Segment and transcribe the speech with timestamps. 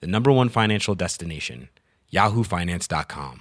[0.00, 1.68] the number one financial destination,
[2.12, 3.40] yahoofinance.com.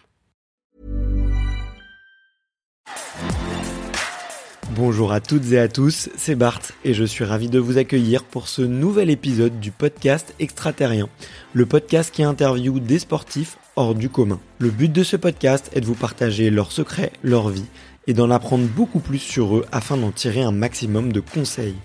[4.75, 8.23] Bonjour à toutes et à tous, c'est Bart et je suis ravi de vous accueillir
[8.23, 11.09] pour ce nouvel épisode du podcast Extraterrien,
[11.53, 14.39] le podcast qui interviewe des sportifs hors du commun.
[14.57, 17.67] Le but de ce podcast est de vous partager leurs secrets, leur vie
[18.07, 21.75] et d'en apprendre beaucoup plus sur eux afin d'en tirer un maximum de conseils.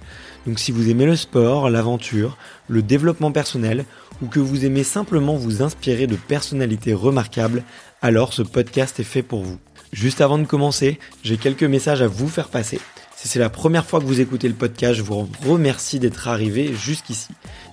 [0.47, 2.37] Donc si vous aimez le sport, l'aventure,
[2.69, 3.85] le développement personnel
[4.23, 7.63] ou que vous aimez simplement vous inspirer de personnalités remarquables,
[8.03, 9.59] alors ce podcast est fait pour vous.
[9.93, 12.81] Juste avant de commencer, j'ai quelques messages à vous faire passer.
[13.21, 16.73] Si c'est la première fois que vous écoutez le podcast, je vous remercie d'être arrivé
[16.73, 17.27] jusqu'ici.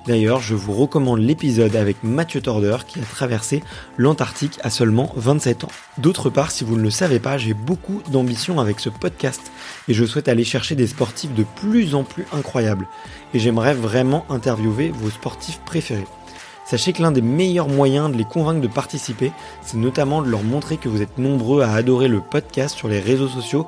[0.08, 3.62] D'ailleurs, je vous recommande l'épisode avec Mathieu Torder qui a traversé
[4.00, 5.72] l'Antarctique à seulement 27 ans.
[6.00, 9.52] D'autre part, si vous ne le savez pas, j'ai beaucoup d'ambition avec ce podcast
[9.88, 12.88] et je souhaite aller chercher des sportifs de plus en plus incroyables.
[13.36, 16.08] Et j'aimerais vraiment interviewer vos sportifs préférés.
[16.66, 20.42] Sachez que l'un des meilleurs moyens de les convaincre de participer, c'est notamment de leur
[20.42, 23.68] montrer que vous êtes nombreux à adorer le podcast sur les réseaux sociaux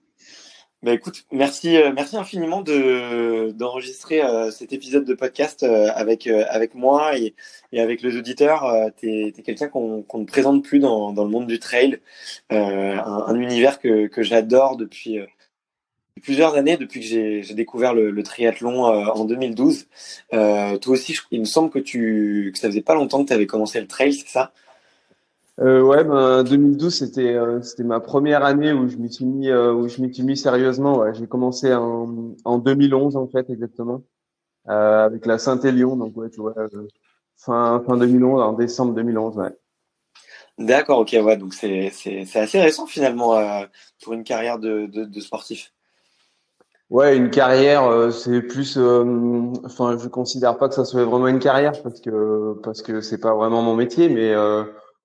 [0.83, 6.25] Bah écoute, merci, euh, merci infiniment de d'enregistrer euh, cet épisode de podcast euh, avec
[6.25, 7.35] avec moi et,
[7.71, 8.65] et avec les auditeurs.
[8.97, 11.99] tu es, quelqu'un qu'on qu'on ne présente plus dans, dans le monde du trail,
[12.49, 15.19] un, un, univers que, que j'adore depuis
[16.23, 19.87] plusieurs années, depuis que j'ai découvert le, le triathlon en 2012.
[20.31, 23.47] toi aussi, il me semble que tu que ça faisait pas longtemps que tu avais
[23.47, 24.51] commencé le trail, c'est ça?
[25.59, 29.49] Euh, ouais, ben 2012 c'était euh, c'était ma première année où je m'y suis mis
[29.49, 30.99] euh, où je m'y suis mis sérieusement.
[30.99, 31.13] Ouais.
[31.13, 34.01] J'ai commencé en, en 2011 en fait exactement
[34.69, 36.87] euh, avec la Saint-Élion donc ouais tu vois euh,
[37.35, 39.49] fin fin 2011 en décembre 2011 ouais.
[40.57, 43.35] D'accord, ok, ouais, donc c'est c'est c'est assez récent finalement
[44.03, 45.73] pour une carrière de, de, de sportif.
[46.89, 48.77] Ouais, une carrière, c'est plus.
[48.77, 53.17] Enfin, je considère pas que ça soit vraiment une carrière parce que parce que c'est
[53.17, 54.35] pas vraiment mon métier, mais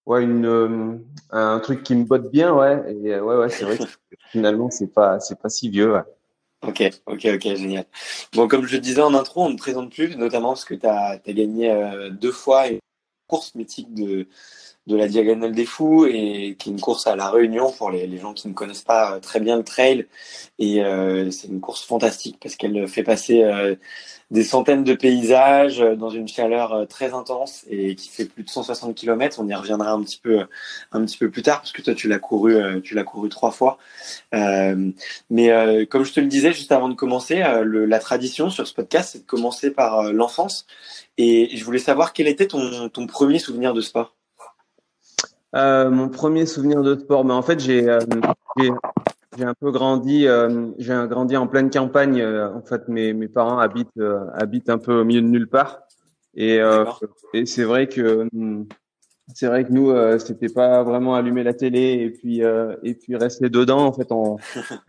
[0.06, 0.98] ouais, une, euh,
[1.30, 2.82] un truc qui me botte bien, ouais.
[2.88, 3.84] Et euh, ouais, ouais, c'est vrai que
[4.30, 5.92] finalement, c'est pas, c'est pas si vieux.
[5.92, 6.02] Ouais.
[6.62, 7.84] Ok, ok, ok, génial.
[8.32, 11.18] Bon, comme je disais en intro, on ne présente plus, notamment parce que tu as,
[11.26, 12.80] gagné euh, deux fois une
[13.28, 14.26] course mythique de,
[14.86, 18.06] de la Diagonale des Fous et qui est une course à La Réunion pour les,
[18.06, 20.06] les gens qui ne connaissent pas très bien le trail.
[20.58, 23.42] Et euh, c'est une course fantastique parce qu'elle fait passer
[24.30, 28.42] des centaines de paysages euh, dans une chaleur euh, très intense et qui fait plus
[28.42, 29.40] de 160 km.
[29.40, 30.46] On y reviendra un petit peu,
[30.92, 33.28] un petit peu plus tard parce que toi tu l'as couru, euh, tu l'as couru
[33.28, 33.78] trois fois.
[34.34, 34.90] Euh,
[35.30, 38.66] mais euh, comme je te le disais juste avant de commencer, le, la tradition sur
[38.66, 40.66] ce podcast c'est de commencer par l'enfance.
[41.18, 44.15] Et je voulais savoir quel était ton, ton premier souvenir de sport?
[45.54, 47.98] Mon premier souvenir de sport, mais en fait j'ai
[49.36, 52.20] j'ai un peu grandi, euh, j'ai grandi en pleine campagne.
[52.20, 55.48] Euh, en fait, mes, mes parents habitent euh, habitent un peu au milieu de nulle
[55.48, 55.82] part.
[56.38, 56.60] Et,
[57.32, 58.28] et c'est vrai que
[59.32, 62.42] c'est vrai que nous, c'était pas vraiment allumer la télé et puis
[62.82, 63.86] et puis rester dedans.
[63.86, 64.36] En fait, on,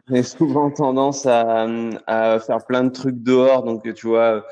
[0.09, 1.65] on a souvent tendance à,
[2.05, 3.63] à faire plein de trucs dehors.
[3.63, 4.45] Donc, tu vois,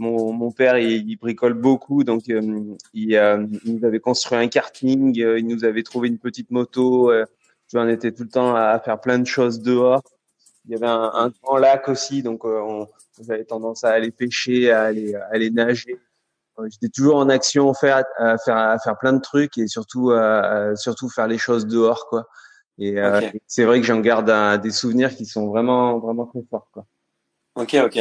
[0.00, 5.14] mon, mon père, il, il bricole beaucoup, donc il, il, nous avait construit un karting,
[5.14, 7.12] il nous avait trouvé une petite moto
[7.78, 10.02] on était tout le temps à faire plein de choses dehors.
[10.66, 12.88] Il y avait un, un grand lac aussi, donc euh, on,
[13.28, 16.00] avait tendance à aller pêcher, à aller, à aller nager.
[16.58, 20.10] Euh, j'étais toujours en action, faire, à faire, à faire plein de trucs et surtout,
[20.10, 22.26] à, surtout faire les choses dehors, quoi.
[22.78, 26.70] Et euh, c'est vrai que j'en garde des souvenirs qui sont vraiment, vraiment très forts,
[26.72, 26.86] quoi.
[27.56, 27.96] Ok, ok.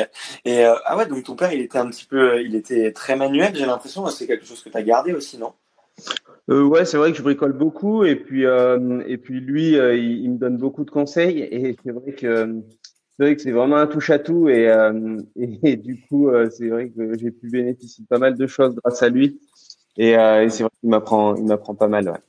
[0.45, 3.15] Et euh, ah ouais, donc ton père, il était un petit peu, il était très
[3.15, 3.55] manuel.
[3.55, 5.53] J'ai l'impression, c'est quelque chose que tu as gardé aussi, non?
[6.49, 9.95] Euh, Ouais, c'est vrai que je bricole beaucoup, et puis euh, et puis lui, euh,
[9.95, 12.61] il, me donne beaucoup de conseils, et c'est vrai que
[13.17, 16.29] c'est vrai que c'est vraiment un touche à tout, et, euh, et, et du coup,
[16.51, 19.39] c'est vrai que j'ai pu bénéficier de pas mal de choses grâce à lui,
[19.97, 22.09] et, et c'est vrai qu'il m'apprend, il m'apprend pas mal.
[22.09, 22.19] Ouais.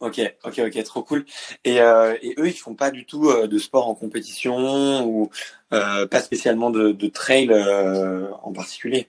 [0.00, 1.24] Ok, ok, ok, trop cool.
[1.64, 5.28] Et, euh, et eux, ils font pas du tout euh, de sport en compétition ou
[5.72, 9.08] euh, pas spécialement de, de trail euh, en particulier?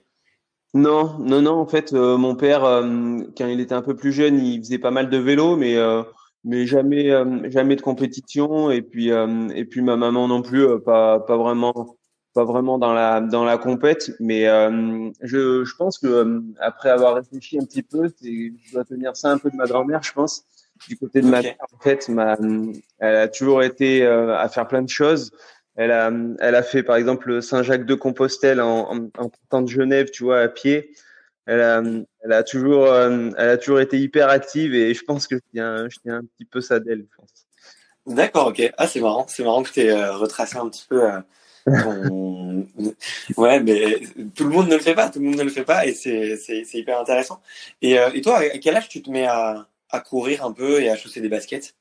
[0.74, 1.54] Non, non, non.
[1.60, 4.90] En fait, euh, mon père, quand il était un peu plus jeune, il faisait pas
[4.90, 5.76] mal de vélo, mais
[6.42, 7.10] mais jamais
[7.50, 8.70] jamais de compétition.
[8.70, 11.96] Et puis et puis ma maman non plus, pas pas vraiment
[12.34, 14.10] pas vraiment dans la dans la compète.
[14.20, 14.44] Mais
[15.22, 19.38] je je pense que après avoir réfléchi un petit peu, je dois tenir ça un
[19.38, 20.44] peu de ma grand-mère, je pense
[20.88, 22.36] du côté de ma mère, en fait, ma,
[22.98, 25.30] elle a toujours été euh, à faire plein de choses.
[25.76, 26.10] Elle a,
[26.40, 30.40] elle a fait par exemple Saint-Jacques de Compostelle en, en, temps de Genève, tu vois,
[30.40, 30.92] à pied.
[31.46, 31.82] Elle a,
[32.22, 35.40] elle a toujours, euh, elle a toujours été hyper active et je pense que je
[35.52, 37.46] tiens, je tiens un petit peu ça d'elle, je pense.
[38.06, 38.72] D'accord, ok.
[38.76, 41.02] Ah, c'est marrant, c'est marrant que tu aies euh, retracé un petit peu.
[41.66, 42.66] Ton...
[43.36, 44.00] ouais, mais
[44.34, 45.92] tout le monde ne le fait pas, tout le monde ne le fait pas et
[45.92, 47.40] c'est, c'est, c'est hyper intéressant.
[47.80, 50.90] Et, et toi, à quel âge tu te mets à, à courir un peu et
[50.90, 51.74] à chausser des baskets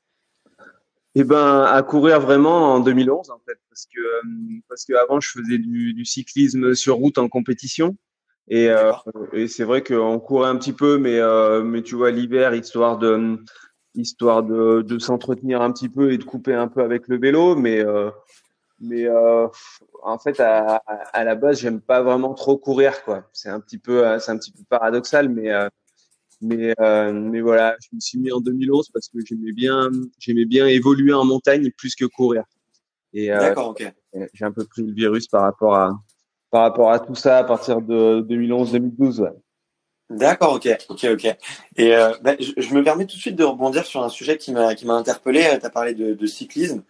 [1.16, 5.20] Eh ben, à courir vraiment en 2011 en fait, parce que euh, parce que avant
[5.20, 7.96] je faisais du, du, cyclisme sur route en compétition
[8.50, 8.92] et, euh,
[9.34, 12.98] et c'est vrai qu'on courait un petit peu, mais euh, mais tu vois l'hiver histoire
[12.98, 13.38] de
[13.94, 17.56] histoire de, de s'entretenir un petit peu et de couper un peu avec le vélo,
[17.56, 18.10] mais euh,
[18.80, 19.48] mais euh,
[20.04, 23.30] en fait à, à, la base j'aime pas vraiment trop courir quoi.
[23.34, 25.52] C'est un petit peu c'est un petit peu paradoxal, mais
[26.42, 29.90] mais, euh, mais voilà, je me suis mis en 2011 parce que j'aimais bien,
[30.20, 32.44] j'aimais bien évoluer en montagne plus que courir.
[33.14, 33.92] Et euh, D'accord, ok.
[34.34, 35.92] J'ai un peu pris le virus par rapport à,
[36.52, 39.22] par rapport à tout ça à partir de 2011-2012.
[39.22, 39.30] Ouais.
[40.10, 41.26] D'accord, ok, ok, ok.
[41.78, 44.38] Et euh, bah, je, je, me permets tout de suite de rebondir sur un sujet
[44.38, 45.46] qui m'a qui m'a interpellé.
[45.60, 46.84] Tu as parlé de, de cyclisme.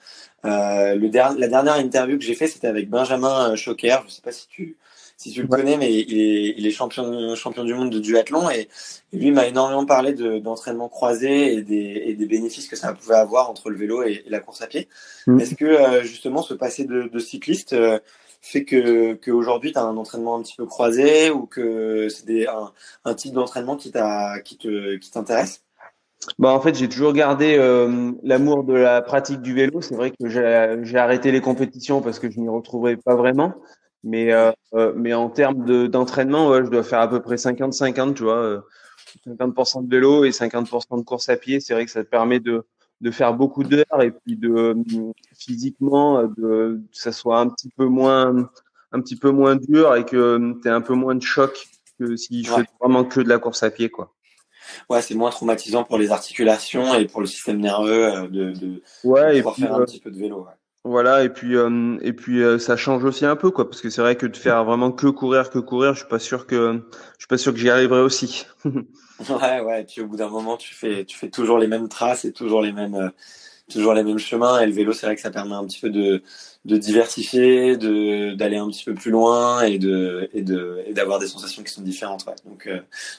[0.45, 3.97] Euh, le der la dernière interview que j'ai fait, c'était avec Benjamin Choquer.
[4.07, 4.77] Je sais pas si tu
[5.19, 8.50] si tu le connais, mais il est, il est champion, champion du monde de duathlon
[8.50, 8.69] et,
[9.12, 13.50] lui m'a énormément parlé d'entraînement croisé et des, et des, bénéfices que ça pouvait avoir
[13.50, 14.88] entre le vélo et, la course à pied.
[15.27, 15.39] Mm.
[15.42, 18.00] Est-ce que euh, justement ce passé de, de cycliste euh,
[18.42, 22.71] fait que qu'aujourd'hui tu as un entraînement un petit peu croisé ou que c'est un,
[23.04, 25.66] un type d'entraînement qui t'a qui te qui t'intéresse?
[26.38, 29.81] Bah en fait, j'ai toujours gardé euh, l'amour de la pratique du vélo.
[29.81, 33.54] C'est vrai que j'ai arrêté les compétitions parce que je n'y retrouvais pas vraiment.
[34.03, 38.13] Mais, euh, euh, mais en termes d'entraînement, ouais, je dois faire à peu près 50-50,
[38.13, 38.63] tu vois.
[39.27, 41.59] 50% euh, de vélo et 50% de course à pied.
[41.59, 42.65] C'est vrai que ça te permet de,
[43.01, 44.75] de faire beaucoup d'heures et puis de
[45.37, 48.49] physiquement de que ça soit un petit peu moins
[48.91, 51.67] un petit peu moins dur et que tu aies un peu moins de choc
[51.99, 54.13] que si je fais vraiment que de la course à pied quoi.
[54.89, 59.33] Ouais, c'est moins traumatisant pour les articulations et pour le système nerveux de, de, ouais,
[59.33, 60.45] de pouvoir faire un petit peu de vélo.
[60.45, 60.58] Ouais.
[60.85, 63.89] Voilà et puis euh, et puis euh, ça change aussi un peu quoi parce que
[63.89, 66.81] c'est vrai que de faire vraiment que courir que courir je suis pas sûr que
[67.17, 68.45] je suis pas sûr que j'y arriverai aussi.
[68.65, 72.23] ouais ouais puis au bout d'un moment tu fais tu fais toujours les mêmes traces
[72.23, 73.09] et toujours les mêmes euh,
[73.69, 75.89] toujours les mêmes chemins et le vélo c'est vrai que ça permet un petit peu
[75.89, 76.23] de
[76.63, 81.19] de diversifier de d'aller un petit peu plus loin et de et de et d'avoir
[81.19, 82.35] des sensations qui sont différentes ouais.
[82.45, 82.69] donc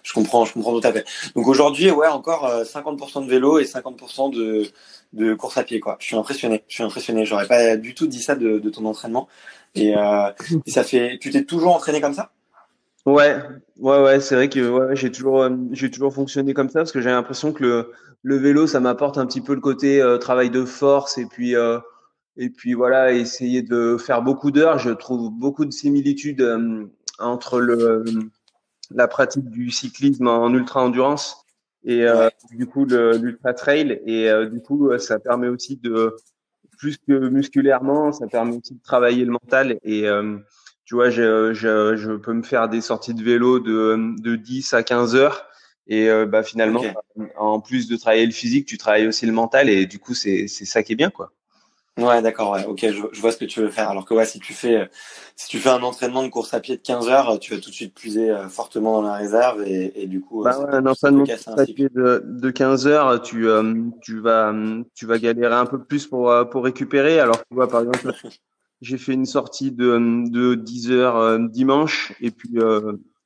[0.03, 1.05] je comprends je comprends tout à fait
[1.37, 4.67] donc aujourd'hui ouais encore 50% de vélo et 50% de
[5.13, 5.97] de course à pied quoi.
[6.01, 7.25] Je suis impressionné, je suis impressionné.
[7.25, 9.29] J'aurais pas du tout dit ça de, de ton entraînement.
[9.75, 10.31] Et, euh,
[10.67, 12.33] et, ça fait, tu t'es toujours entraîné comme ça?
[13.07, 13.37] Ouais,
[13.79, 14.21] ouais, ouais.
[14.21, 17.11] C'est vrai que ouais, j'ai toujours, euh, j'ai toujours fonctionné comme ça parce que j'ai
[17.11, 20.65] l'impression que le, le vélo, ça m'apporte un petit peu le côté euh, travail de
[20.65, 21.55] force et puis
[22.37, 24.79] et puis voilà, essayer de faire beaucoup d'heures.
[24.79, 26.47] Je trouve beaucoup de similitudes
[27.19, 28.05] entre le
[28.93, 31.45] la pratique du cyclisme en ultra endurance
[31.85, 36.15] et euh, du coup l'ultra trail et euh, du coup ça permet aussi de
[36.79, 39.79] plus que musculairement ça permet aussi de travailler le mental.
[39.83, 40.39] Et euh,
[40.85, 44.75] tu vois je, je, je, peux me faire des sorties de vélo de, de 10
[44.75, 45.47] à 15 heures.
[45.87, 46.85] Et bah finalement
[47.37, 49.69] en plus de travailler le physique tu travailles aussi le mental.
[49.69, 51.33] Et du coup c'est c'est ça qui est bien quoi
[51.99, 53.91] Ouais, d'accord, ouais, ok, je, je, vois ce que tu veux faire.
[53.91, 54.89] Alors que ouais, si tu fais
[55.41, 57.71] si tu fais un entraînement de course à pied de 15 heures, tu vas tout
[57.71, 60.43] de suite puiser euh, fortement dans la réserve et, et du coup.
[60.45, 64.21] Bah ouais, un entraînement de course à pied de, de 15 heures, tu euh, tu
[64.21, 64.55] vas
[64.95, 67.21] tu vas galérer un peu plus pour euh, pour récupérer.
[67.21, 68.13] Alors tu vois par exemple,
[68.83, 69.99] j'ai fait une sortie de
[70.31, 72.59] de 10 heures dimanche et puis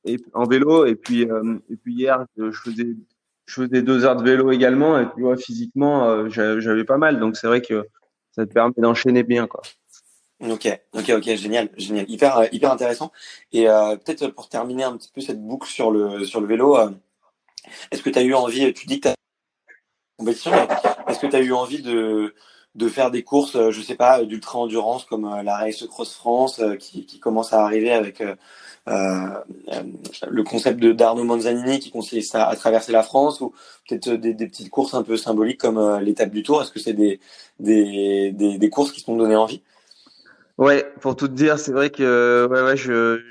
[0.05, 2.95] et en vélo et puis et puis hier je faisais
[3.45, 7.35] je faisais deux heures de vélo également et puis ouais, physiquement j'avais pas mal donc
[7.35, 7.85] c'est vrai que
[8.35, 9.61] ça te permet d'enchaîner bien quoi.
[10.41, 13.11] Ok, ok, ok, génial, génial, hyper, euh, hyper intéressant.
[13.53, 16.77] Et euh, peut-être pour terminer un petit peu cette boucle sur le sur le vélo,
[16.77, 16.91] euh,
[17.91, 19.15] est-ce que tu as eu envie, tu dis que tu as
[20.17, 20.51] compétition,
[21.07, 22.35] est-ce que tu as eu envie de
[22.75, 27.05] de faire des courses, je sais pas, d'ultra endurance comme la Race Cross France qui,
[27.05, 28.21] qui commence à arriver avec
[28.87, 33.53] le concept de d'Arnaud Manzanini qui consiste à, traverser la France ou
[33.87, 36.61] peut-être des, des, petites courses un peu symboliques comme l'étape du Tour.
[36.61, 37.19] Est-ce que c'est des,
[37.59, 39.61] des, des, des courses qui t'ont donné envie?
[40.57, 43.21] Ouais, pour tout dire, c'est vrai que ouais, ouais, je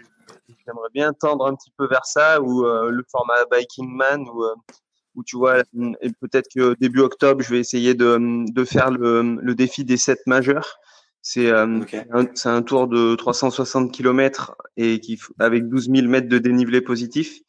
[0.66, 4.44] j'aimerais bien tendre un petit peu vers ça ou euh, le format Biking Man ou
[4.44, 4.54] euh,
[5.14, 5.62] où tu vois
[6.20, 8.18] peut-être que début octobre, je vais essayer de
[8.52, 10.78] de faire le, le défi des sept majeurs.
[11.26, 11.80] C'est euh,
[12.34, 17.40] c'est un tour de 360 km et qui avec 12 000 mètres de dénivelé positif.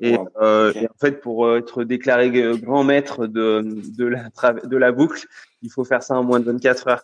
[0.00, 3.62] Et, euh, et, en fait, pour être déclaré grand maître de
[3.96, 4.28] de la
[4.64, 5.26] de la boucle,
[5.62, 7.02] il faut faire ça en moins de 24 heures.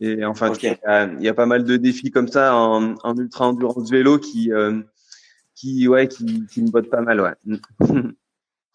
[0.00, 3.88] Et enfin, il, y a, pas mal de défis comme ça en, en ultra endurance
[3.90, 4.80] vélo qui, euh,
[5.54, 7.34] qui, ouais, qui, qui me bottent pas mal, ouais.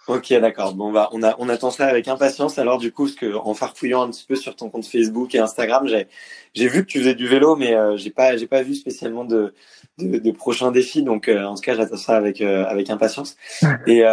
[0.09, 0.73] Ok, d'accord.
[0.73, 2.57] Bon, bah, on, a, on attend ça avec impatience.
[2.57, 5.39] Alors, du coup, parce que en farfouillant un petit peu sur ton compte Facebook et
[5.39, 6.07] Instagram, j'ai,
[6.55, 9.23] j'ai vu que tu faisais du vélo, mais euh, j'ai pas, j'ai pas vu spécialement
[9.23, 9.53] de,
[9.99, 11.03] de, de prochains défis.
[11.03, 13.37] Donc, euh, en tout cas, j'attends ça avec, euh, avec impatience.
[13.85, 14.03] Et,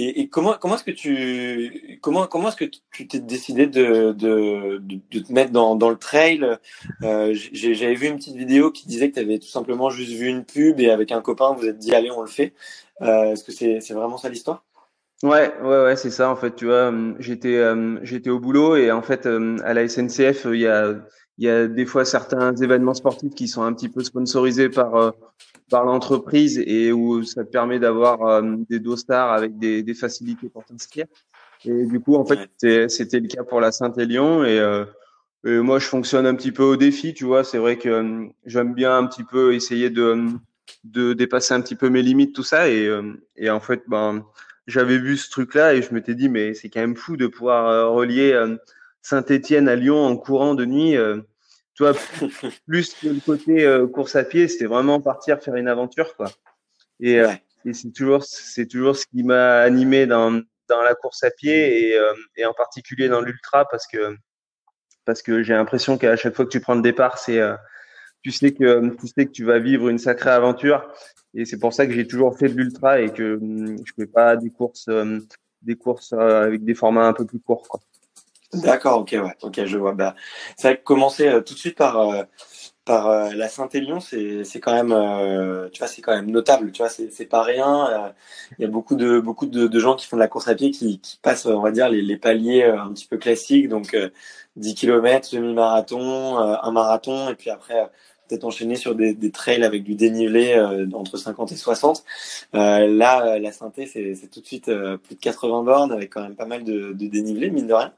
[0.00, 4.12] et, et, comment comment est-ce que tu comment comment est-ce que tu t'es décidé de,
[4.12, 6.44] de, de, de, te mettre dans, dans le trail?
[7.02, 10.28] Euh, J'avais vu une petite vidéo qui disait que tu avais tout simplement juste vu
[10.28, 12.54] une pub et avec un copain vous êtes dit allez on le fait.
[13.02, 14.64] Euh, est-ce que c'est c'est vraiment ça l'histoire?
[15.24, 16.54] Ouais, ouais, ouais, c'est ça en fait.
[16.54, 20.60] Tu vois, j'étais euh, j'étais au boulot et en fait euh, à la SNCF il
[20.60, 20.94] y a
[21.38, 25.14] il y a des fois certains événements sportifs qui sont un petit peu sponsorisés par
[25.70, 30.64] par l'entreprise et où ça te permet d'avoir des stars avec des, des facilités pour
[30.64, 31.06] t'inscrire.
[31.64, 32.48] Et du coup, en fait,
[32.88, 34.44] c'était le cas pour la Saint-Élion.
[34.44, 34.84] Et, euh,
[35.44, 37.44] et, moi, je fonctionne un petit peu au défi, tu vois.
[37.44, 40.26] C'est vrai que j'aime bien un petit peu essayer de,
[40.84, 42.68] de dépasser un petit peu mes limites, tout ça.
[42.68, 42.88] Et,
[43.36, 44.24] et en fait, ben,
[44.68, 47.92] j'avais vu ce truc-là et je m'étais dit, mais c'est quand même fou de pouvoir
[47.92, 48.40] relier
[49.02, 50.96] Saint-Étienne à Lyon en courant de nuit
[51.78, 51.94] tu vois,
[52.66, 56.28] plus que le côté euh, course à pied, c'était vraiment partir faire une aventure, quoi.
[56.98, 57.30] Et, euh,
[57.64, 61.90] et c'est toujours, c'est toujours ce qui m'a animé dans, dans la course à pied
[61.90, 64.16] et, euh, et en particulier dans l'ultra parce que
[65.04, 67.40] parce que j'ai l'impression qu'à chaque fois que tu prends le départ, c'est
[68.22, 70.92] tu sais que tu sais que tu vas vivre une sacrée aventure
[71.34, 74.06] et c'est pour ça que j'ai toujours fait de l'ultra et que hum, je fais
[74.06, 74.88] pas des courses
[75.62, 77.80] des courses avec des formats un peu plus courts.
[78.54, 79.92] D'accord, ok, ouais, ok, je vois.
[79.92, 80.14] Bah,
[80.56, 82.22] c'est vrai que commencer euh, tout de suite par euh,
[82.86, 84.88] par euh, la Saint-Élion, c'est c'est quand même,
[85.70, 86.72] tu vois, c'est quand même notable.
[86.72, 88.14] Tu vois, c'est c'est pas rien.
[88.58, 90.70] Il y a beaucoup de beaucoup de, gens qui font de la course à pied
[90.70, 93.94] qui qui passent, on va dire, les, les paliers un petit peu classiques, donc
[94.56, 97.90] 10 km, demi-marathon, un marathon, et puis après
[98.28, 102.04] peut-être enchaîner sur des, des, trails avec du dénivelé euh, entre 50 et 60.
[102.54, 106.22] Euh, là, euh, la synthé, c'est tout de suite plus de 80 bornes avec quand
[106.22, 107.92] même pas mal de, de dénivelé, mine de rien.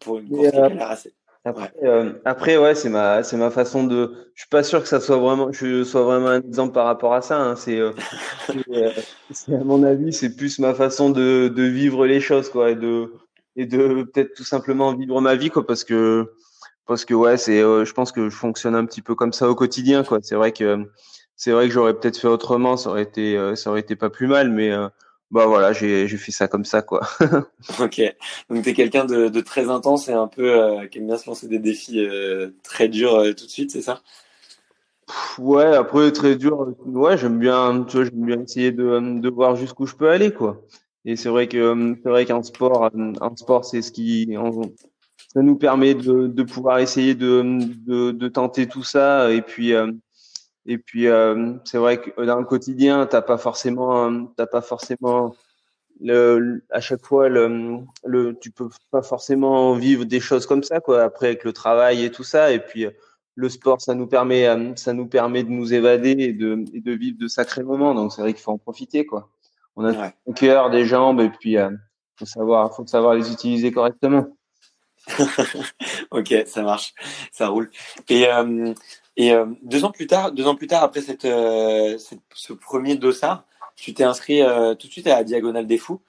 [0.00, 1.12] pour une course assez...
[1.44, 2.12] Après, ouais.
[2.26, 4.12] après, ouais, c'est ma, c'est ma façon de.
[4.34, 7.14] Je suis pas sûr que ça soit vraiment, je sois vraiment un exemple par rapport
[7.14, 7.40] à ça.
[7.40, 7.56] Hein.
[7.56, 7.80] C'est,
[9.54, 13.14] à mon avis, c'est plus ma façon de, de vivre les choses, quoi, et de,
[13.56, 16.32] et de peut-être tout simplement vivre ma vie, quoi, parce que
[16.88, 19.48] parce que ouais, c'est, euh, je pense que je fonctionne un petit peu comme ça
[19.48, 20.18] au quotidien, quoi.
[20.22, 20.90] C'est vrai que
[21.36, 24.10] c'est vrai que j'aurais peut-être fait autrement, ça aurait été, euh, ça aurait été pas
[24.10, 24.88] plus mal, mais euh,
[25.30, 27.02] bah voilà, j'ai, j'ai fait ça comme ça, quoi.
[27.80, 28.00] ok.
[28.48, 31.46] Donc t'es quelqu'un de, de, très intense et un peu qui aime bien se lancer
[31.46, 32.04] des défis
[32.64, 34.00] très durs tout de suite, c'est ça?
[35.38, 36.74] Ouais, après très dur.
[36.86, 40.32] Ouais, j'aime bien, tu vois, j'aime bien essayer de, de voir jusqu'où je peux aller,
[40.32, 40.62] quoi.
[41.04, 44.34] Et c'est vrai que c'est vrai qu'un sport, un sport, c'est ce qui,
[45.28, 47.42] ça nous permet de, de pouvoir essayer de,
[47.86, 49.30] de, de, tenter tout ça.
[49.30, 49.92] Et puis euh,
[50.66, 55.34] et puis euh, c'est vrai que dans le quotidien t'as pas forcément t'as pas forcément
[56.00, 60.80] le, à chaque fois le, le tu peux pas forcément vivre des choses comme ça
[60.80, 62.52] quoi après avec le travail et tout ça.
[62.52, 62.86] Et puis
[63.34, 66.92] le sport ça nous permet ça nous permet de nous évader et de, et de
[66.92, 67.94] vivre de sacrés moments.
[67.94, 69.30] Donc c'est vrai qu'il faut en profiter quoi.
[69.76, 70.14] On a ouais.
[70.28, 71.70] un cœur des jambes et puis euh,
[72.16, 74.37] faut savoir faut savoir les utiliser correctement
[76.10, 76.94] ok, ça marche,
[77.32, 77.70] ça roule.
[78.08, 78.74] Et, euh,
[79.16, 81.98] et euh, deux ans plus tard, deux ans plus tard après cette, euh,
[82.34, 83.44] ce premier dossard,
[83.76, 86.00] tu t'es inscrit euh, tout de suite à la Diagonale des Fous.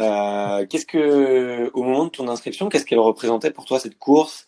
[0.00, 4.46] Euh, qu'est-ce que, au moment de ton inscription, qu'est-ce qu'elle représentait pour toi cette course?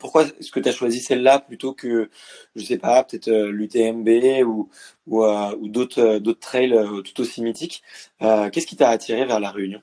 [0.00, 2.10] Pourquoi est-ce que tu as choisi celle-là plutôt que,
[2.56, 4.68] je sais pas, peut-être l'UTMB ou
[5.06, 6.74] ou, ou d'autres d'autres trails
[7.04, 7.82] tout aussi mythiques?
[8.20, 9.80] Qu'est-ce qui t'a attiré vers la Réunion?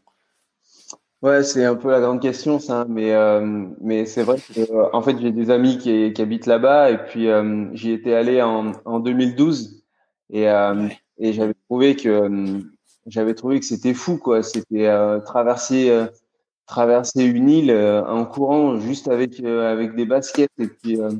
[1.24, 2.86] Ouais, c'est un peu la grande question, ça.
[2.88, 6.46] Mais, euh, mais c'est vrai que, euh, en fait, j'ai des amis qui, qui habitent
[6.46, 9.84] là-bas et puis euh, j'y étais allé en, en 2012
[10.30, 12.60] et, euh, et j'avais trouvé que euh,
[13.08, 14.44] j'avais trouvé que c'était fou, quoi.
[14.44, 16.06] C'était euh, traverser euh,
[16.68, 21.12] traverser une île euh, en courant juste avec euh, avec des baskets et puis euh,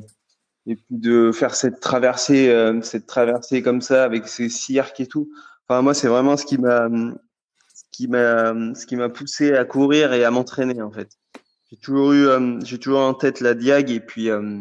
[0.66, 5.06] et puis de faire cette traversée euh, cette traversée comme ça avec ces cirques et
[5.06, 5.30] tout.
[5.68, 6.88] Enfin, moi, c'est vraiment ce qui m'a
[7.98, 11.08] qui m'a ce qui m'a poussé à courir et à m'entraîner en fait.
[11.68, 14.60] J'ai toujours eu euh, j'ai toujours en tête la diag et puis euh,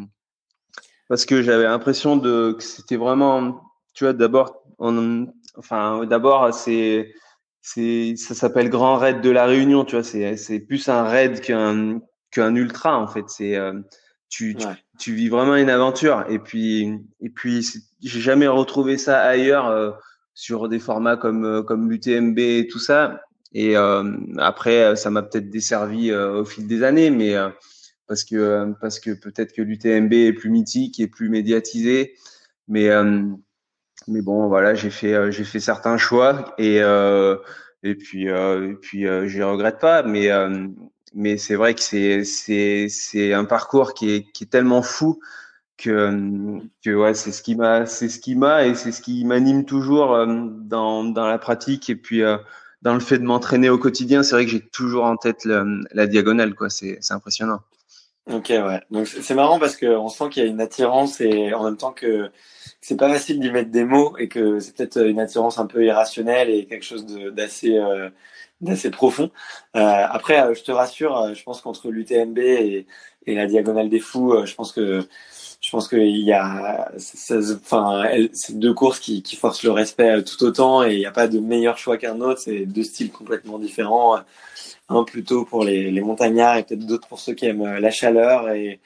[1.08, 3.62] parce que j'avais l'impression de que c'était vraiment
[3.94, 7.14] tu vois d'abord en, enfin d'abord c'est
[7.62, 11.40] c'est ça s'appelle Grand Raid de la Réunion, tu vois, c'est c'est plus un raid
[11.40, 12.00] qu'un
[12.32, 13.80] qu'un ultra en fait, c'est euh,
[14.30, 14.74] tu, tu Ouais.
[14.98, 16.90] tu vis vraiment une aventure et puis
[17.22, 17.64] et puis
[18.02, 19.92] j'ai jamais retrouvé ça ailleurs euh,
[20.34, 23.22] sur des formats comme comme l'UTMB et tout ça
[23.54, 24.04] et euh,
[24.38, 27.36] après euh, ça m'a peut-être desservi euh, au fil des années mais
[28.08, 32.16] parce que parce que peut-être que l'UTMB est plus mythique et plus médiatisé.
[32.68, 32.90] Mais
[34.08, 36.82] mais bon voilà j'ai fait j'ai fait certains choix et
[37.84, 40.04] et puis euh, et puis euh, je les regrette pas.
[40.04, 40.68] Mais euh,
[41.14, 45.20] mais c'est vrai que c'est c'est c'est un parcours qui est qui est tellement fou
[45.78, 49.24] que que ouais c'est ce qui m'a c'est ce qui m'a et c'est ce qui
[49.26, 51.90] m'anime toujours dans dans la pratique.
[51.90, 52.24] Et puis
[52.82, 56.08] dans le fait de m'entraîner au quotidien c'est vrai que j'ai toujours en tête la
[56.08, 57.62] diagonale quoi c'est impressionnant
[58.30, 58.82] Ok, ouais.
[58.92, 61.94] Donc c'est marrant parce qu'on sent qu'il y a une attirance et en même temps
[61.94, 62.30] que
[62.82, 65.86] c'est pas facile d'y mettre des mots et que c'est peut-être une attirance un peu
[65.86, 68.10] irrationnelle et quelque chose d'assez euh,
[68.60, 69.32] d'assez profond.
[69.78, 69.80] Euh,
[70.10, 72.88] après, euh, je te rassure, je pense qu'entre l'UTMB et,
[73.28, 75.02] la Diagonale des Fous, je pense que
[75.60, 80.22] je pense qu'il y a, enfin, c'est deux courses qui, qui forcent le respect euh,
[80.22, 82.40] tout autant et il n'y a pas de meilleur choix qu'un autre.
[82.42, 84.20] C'est deux styles complètement différents.
[84.90, 87.92] Un plutôt pour les, les montagnards et peut-être d'autres pour ceux qui aiment euh, la
[87.92, 88.80] chaleur et,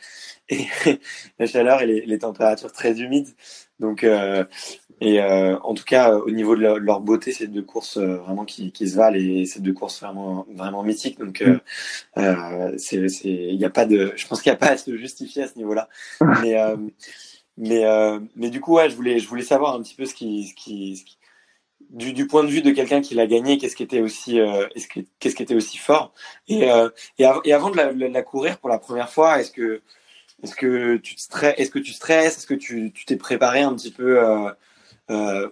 [0.49, 0.65] et
[1.39, 3.29] la chaleur et les, les températures très humides.
[3.79, 4.43] Donc, euh,
[4.99, 8.17] et euh, en tout cas, au niveau de leur, leur beauté, c'est deux courses euh,
[8.17, 11.17] vraiment qui, qui se valent et c'est deux courses vraiment vraiment mythiques.
[11.19, 11.59] Donc, euh,
[12.17, 14.77] euh, c'est, c'est, il y a pas de, je pense qu'il n'y a pas à
[14.77, 15.89] se justifier à ce niveau-là.
[16.41, 16.77] Mais, euh,
[17.57, 20.13] mais, euh, mais du coup, ouais, je voulais, je voulais savoir un petit peu ce
[20.13, 21.17] qui, ce qui, ce qui
[21.91, 24.39] du, point de vue de quelqu'un qui l'a gagné, qu'est-ce qui était aussi,
[25.77, 26.13] fort?
[26.47, 26.69] Et,
[27.17, 29.81] et, av- et avant de la, courir pour la première fois, est-ce que,
[30.97, 31.71] tu stresses, est-ce
[32.47, 34.49] que tu t'es préparé un petit peu, euh,
[35.09, 35.49] euh,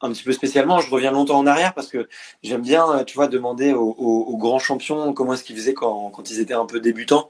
[0.00, 0.80] un petit peu spécialement?
[0.80, 2.08] Je reviens longtemps en arrière parce que
[2.44, 6.38] j'aime bien, euh, tu vois, demander aux, grands champions comment est-ce qu'ils faisaient quand, ils
[6.38, 7.28] étaient un peu débutants.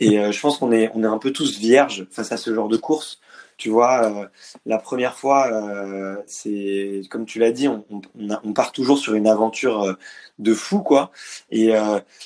[0.00, 2.68] Et je pense qu'on est, on est un peu tous vierges face à ce genre
[2.68, 3.20] de course.
[3.62, 4.26] Tu vois, euh,
[4.66, 9.84] la première fois, euh, c'est comme tu l'as dit, on, part toujours sur une aventure
[9.84, 9.92] euh,
[10.40, 11.12] de fou, quoi.
[11.52, 11.72] Et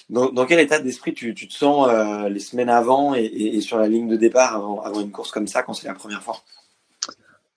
[0.08, 1.90] dans, quel état d'esprit tu, te sens
[2.30, 5.74] les semaines avant et, sur la ligne de départ avant, une course comme ça quand
[5.74, 6.38] c'est la première fois?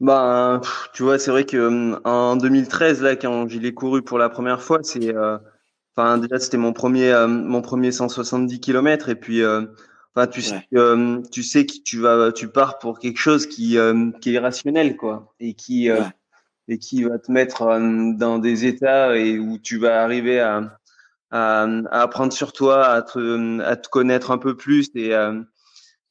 [0.01, 0.59] Ben,
[0.93, 4.27] tu vois, c'est vrai que hum, en 2013, là, quand je l'ai couru pour la
[4.27, 5.13] première fois, c'est,
[5.95, 9.41] enfin, déjà, c'était mon premier, euh, mon premier 170 km, et puis,
[10.15, 10.67] enfin, tu sais, Ouais.
[10.75, 14.33] euh, tu sais que tu vas, tu pars pour quelque chose qui, euh, qui est
[14.33, 16.09] irrationnel, quoi, et qui, euh, Ouais.
[16.67, 17.65] et qui va te mettre
[18.17, 20.77] dans des états et où tu vas arriver à,
[21.31, 25.13] à, à apprendre sur toi, à te, à te connaître un peu plus, et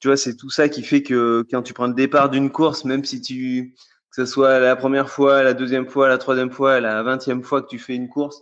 [0.01, 2.85] tu vois, c'est tout ça qui fait que quand tu prends le départ d'une course,
[2.85, 3.75] même si tu,
[4.11, 7.63] que ce soit la première fois, la deuxième fois, la troisième fois, la vingtième fois
[7.63, 8.41] que tu fais une course,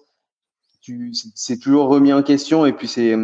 [0.83, 3.17] tu, c'est toujours remis en question et puis c'est,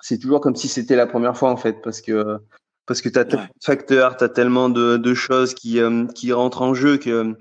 [0.00, 2.38] c'est toujours comme si c'était la première fois en fait, parce que,
[2.86, 6.62] parce que t'as tellement de facteurs, t'as tellement de, de choses qui, euh, qui rentrent
[6.62, 7.36] en jeu que,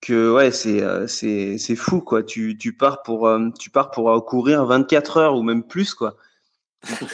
[0.00, 2.22] que ouais, c'est, euh, c'est, c'est fou quoi.
[2.22, 6.16] Tu, tu pars pour, euh, tu pars pour courir 24 heures ou même plus quoi.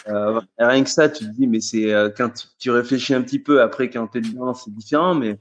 [0.09, 3.23] Euh, rien que ça, tu te dis, mais c'est euh, quand tu, tu réfléchis un
[3.23, 5.39] petit peu, après quand t'es dedans, c'est différent, mais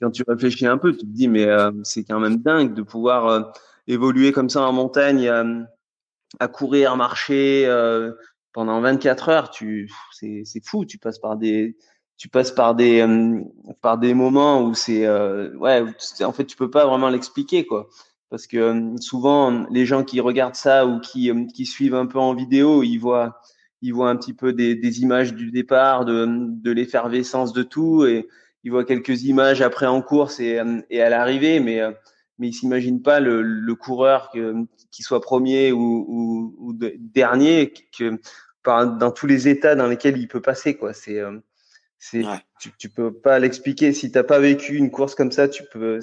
[0.00, 2.82] quand tu réfléchis un peu, tu te dis, mais euh, c'est quand même dingue de
[2.82, 3.52] pouvoir
[3.86, 5.30] évoluer comme ça en montagne,
[6.38, 7.66] à courir, marcher
[8.52, 9.50] pendant 24 heures.
[9.50, 10.84] Tu, c'est, c'est fou.
[10.84, 11.76] Tu passes par des,
[12.16, 13.40] tu passes par des, euh,
[13.80, 15.82] par des moments où c'est, euh, ouais,
[16.22, 17.88] en fait, tu peux pas vraiment l'expliquer, quoi.
[18.28, 22.06] Parce que euh, souvent, les gens qui regardent ça ou qui, euh, qui suivent un
[22.06, 23.40] peu en vidéo, ils voient,
[23.82, 28.04] ils voient un petit peu des, des images du départ, de, de l'effervescence de tout,
[28.04, 28.28] et
[28.64, 30.60] ils voient quelques images après en course et,
[30.90, 31.80] et à l'arrivée, mais,
[32.38, 34.54] mais ils s'imaginent pas le, le coureur que,
[34.90, 38.18] qui soit premier ou, ou, ou de- dernier, que
[38.62, 40.92] par, dans tous les états dans lesquels il peut passer, quoi.
[40.94, 41.38] C'est, euh,
[41.98, 42.40] c'est, Ouais.
[42.60, 43.92] tu, tu peux pas l'expliquer.
[43.92, 46.00] Si t'as pas vécu une course comme ça, tu peux,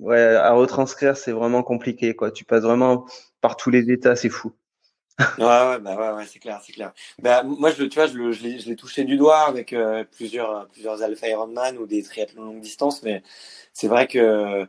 [0.00, 2.30] ouais, à retranscrire, c'est vraiment compliqué, quoi.
[2.30, 3.06] Tu passes vraiment
[3.40, 4.52] par tous les états, c'est fou.
[5.38, 6.92] ouais, ouais, bah ouais, ouais c'est clair, c'est clair.
[7.22, 11.02] Bah, moi, je, tu vois, je, je l'ai touché du doigt avec euh, plusieurs, plusieurs
[11.02, 13.22] Alpha Ironman ou des triathlons longue distance, mais
[13.72, 14.66] c'est vrai que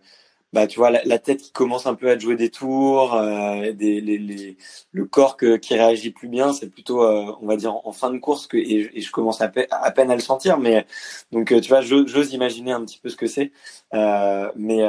[0.54, 4.02] bah tu vois la, tête qui commence un peu à jouer des tours, euh, des,
[4.02, 4.58] les, les,
[4.92, 8.10] le corps que, qui réagit plus bien, c'est plutôt euh, on va dire en, fin
[8.10, 10.86] de course que et, je commence à, à, peine à le sentir, mais
[11.32, 13.52] donc euh, tu vois j'ose imaginer un petit peu ce que c'est,
[13.94, 14.82] euh, mais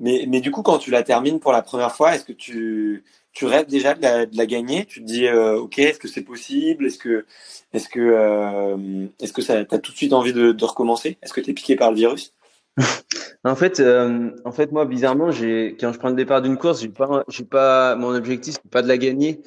[0.00, 3.04] mais mais du coup quand tu la termines pour la première fois, est-ce que tu
[3.32, 4.84] tu rêves déjà de la, de la gagner?
[4.84, 6.86] Tu te dis ok est-ce que c'est possible?
[6.86, 7.26] Est-ce que
[7.72, 11.18] est-ce que est-ce que ça t'as tout de suite envie de, de recommencer?
[11.22, 12.34] Est-ce que t'es piqué par le virus?
[13.44, 16.80] En fait, euh, en fait, moi, bizarrement, j'ai quand je prends le départ d'une course,
[16.80, 19.42] j'ai pas, j'ai pas, mon objectif, c'est pas de la gagner.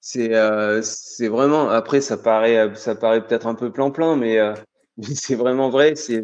[0.00, 1.68] C'est, euh, c'est vraiment.
[1.70, 4.54] Après, ça paraît, ça paraît peut-être un peu plan-plan, mais euh,
[5.14, 5.96] c'est vraiment vrai.
[5.96, 6.22] C'est,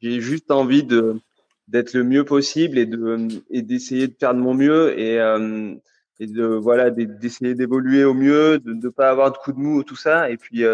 [0.00, 1.20] j'ai juste envie de
[1.68, 5.74] d'être le mieux possible et de et d'essayer de faire de mon mieux et euh,
[6.20, 9.82] et de voilà d'essayer d'évoluer au mieux, de ne pas avoir de coups de mou,
[9.84, 10.30] tout ça.
[10.30, 10.64] Et puis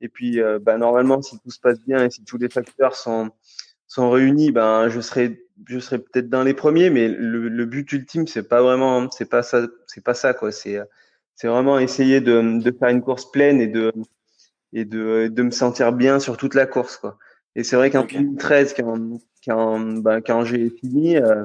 [0.00, 3.30] et puis, bah, normalement, si tout se passe bien et si tous les facteurs sont
[3.94, 7.90] sont réunis, ben je serais je serais peut-être dans les premiers, mais le, le but
[7.92, 10.50] ultime c'est pas vraiment c'est pas ça c'est pas ça quoi.
[10.52, 10.80] C'est
[11.36, 13.92] c'est vraiment essayer de, de faire une course pleine et de
[14.72, 17.18] et de, de me sentir bien sur toute la course quoi.
[17.56, 21.44] Et c'est vrai qu'en 2013 quand quand ben, quand j'ai fini, euh,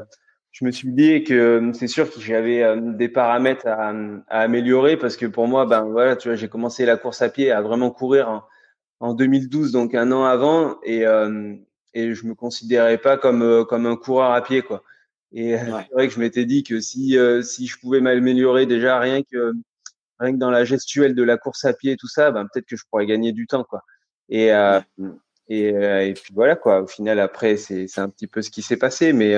[0.51, 3.93] je me suis dit que c'est sûr que j'avais euh, des paramètres à,
[4.27, 7.29] à, améliorer parce que pour moi ben voilà tu vois j'ai commencé la course à
[7.29, 8.43] pied à vraiment courir en,
[8.99, 11.55] en 2012 donc un an avant et euh,
[11.93, 14.83] et je me considérais pas comme euh, comme un coureur à pied quoi.
[15.31, 18.65] Et euh, c'est vrai que je m'étais dit que si euh, si je pouvais m'améliorer
[18.65, 19.53] déjà rien que
[20.19, 22.65] rien que dans la gestuelle de la course à pied et tout ça, ben peut-être
[22.65, 23.83] que je pourrais gagner du temps quoi.
[24.29, 24.49] Et
[25.51, 26.81] et, et puis voilà quoi.
[26.81, 29.35] Au final après c'est c'est un petit peu ce qui s'est passé, mais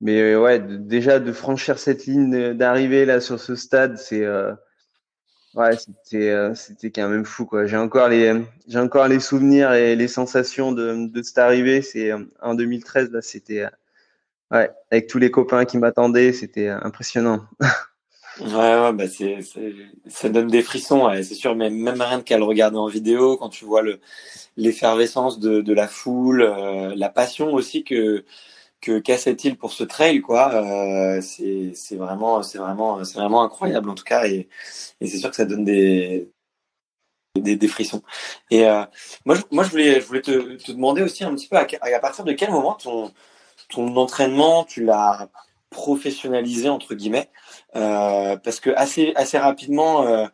[0.00, 4.26] mais ouais déjà de franchir cette ligne d'arrivée là sur ce stade, c'est
[5.54, 7.66] Ouais, c'était euh, c'était quand même fou quoi.
[7.66, 8.32] J'ai encore les
[8.66, 11.82] j'ai encore les souvenirs et les sensations de de cette arrivée.
[11.82, 13.68] C'est euh, en 2013 là, c'était euh,
[14.50, 17.44] ouais avec tous les copains qui m'attendaient, c'était impressionnant.
[18.40, 19.40] ouais ouais bah c'est
[20.06, 21.06] ça donne des frissons.
[21.06, 24.00] Ouais, c'est sûr, mais même rien qu'à le regarder en vidéo, quand tu vois le
[24.56, 26.44] l'effervescence de de la foule,
[26.96, 28.24] la passion aussi que
[28.82, 33.94] que cassait-il pour ce trail quoi euh, c'est vraiment c'est vraiment c'est vraiment incroyable en
[33.94, 34.48] tout cas et,
[35.00, 36.30] et c'est sûr que ça donne des
[37.34, 38.02] des, frissons
[38.50, 38.84] et euh,
[39.24, 41.98] moi je, moi je voulais je voulais te, demander aussi un petit peu à, à,
[41.98, 43.10] partir de quel moment ton
[43.70, 45.30] ton entraînement tu l'as
[45.70, 47.30] professionnalisé entre guillemets
[47.74, 50.28] euh, parce que assez assez rapidement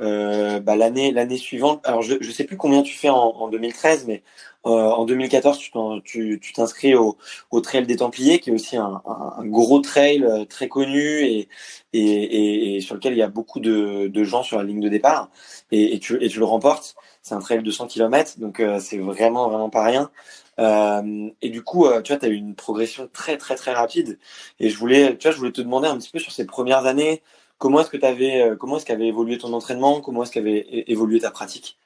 [0.00, 1.86] euh, bah, l'année l'année suivante.
[1.86, 4.22] Alors je je sais plus combien tu fais en, en 2013, mais
[4.64, 5.58] en 2014
[6.04, 7.16] tu t'inscris au,
[7.62, 9.02] Trail des Templiers, qui est aussi un,
[9.44, 11.46] gros trail euh, très connu
[11.92, 15.30] et, sur lequel il y a beaucoup de, gens sur la ligne de départ.
[15.72, 16.94] Et, tu le remportes.
[17.22, 20.10] C'est un trail de 100 km, donc euh, c'est vraiment vraiment pas rien.
[20.58, 24.18] Euh, et du coup, tu as eu une progression très très très rapide.
[24.58, 26.86] Et je voulais, tu vois, je voulais te demander un petit peu sur ces premières
[26.86, 27.22] années,
[27.60, 30.00] Comment est-ce que tu euh, comment est-ce qu'avait évolué ton entraînement?
[30.00, 31.76] Comment est-ce qu'avait évolué ta pratique?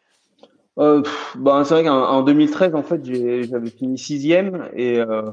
[0.78, 1.02] Euh,
[1.36, 5.30] ben, c'est vrai qu'en 2013, en fait, j'avais fini sixième et euh,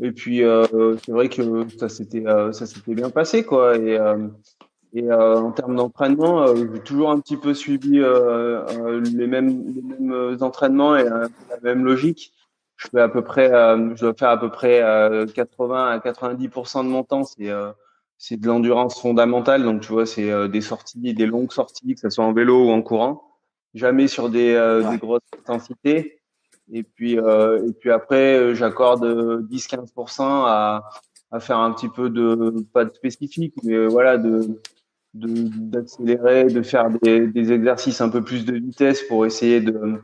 [0.00, 3.98] et puis euh, c'est vrai que ça s'était euh, ça s'était bien passé quoi et
[4.96, 10.96] et en termes d'entraînement, j'ai toujours un petit peu suivi les mêmes les mêmes entraînements
[10.96, 11.28] et la
[11.62, 12.32] même logique.
[12.76, 14.80] Je fais à peu près, je dois faire à peu près
[15.34, 17.50] 80 à 90% de mon temps, c'est
[18.18, 19.62] c'est de l'endurance fondamentale.
[19.64, 22.68] Donc, tu vois, c'est euh, des sorties, des longues sorties, que ce soit en vélo
[22.68, 23.33] ou en courant.
[23.74, 26.20] Jamais sur des, euh, des grosses intensités.
[26.72, 29.04] Et puis, euh, et puis après, j'accorde
[29.50, 30.88] 10-15% à,
[31.30, 34.60] à faire un petit peu de, pas de spécifique, mais voilà, de,
[35.12, 40.00] d'accélérer, de, faire des, des, exercices un peu plus de vitesse pour essayer de,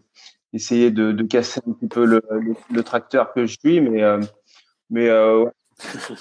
[0.53, 2.23] essayer de, de casser un petit peu le,
[2.71, 3.81] le, tracteur que je suis.
[3.81, 4.03] Mais,
[4.91, 5.47] mais euh,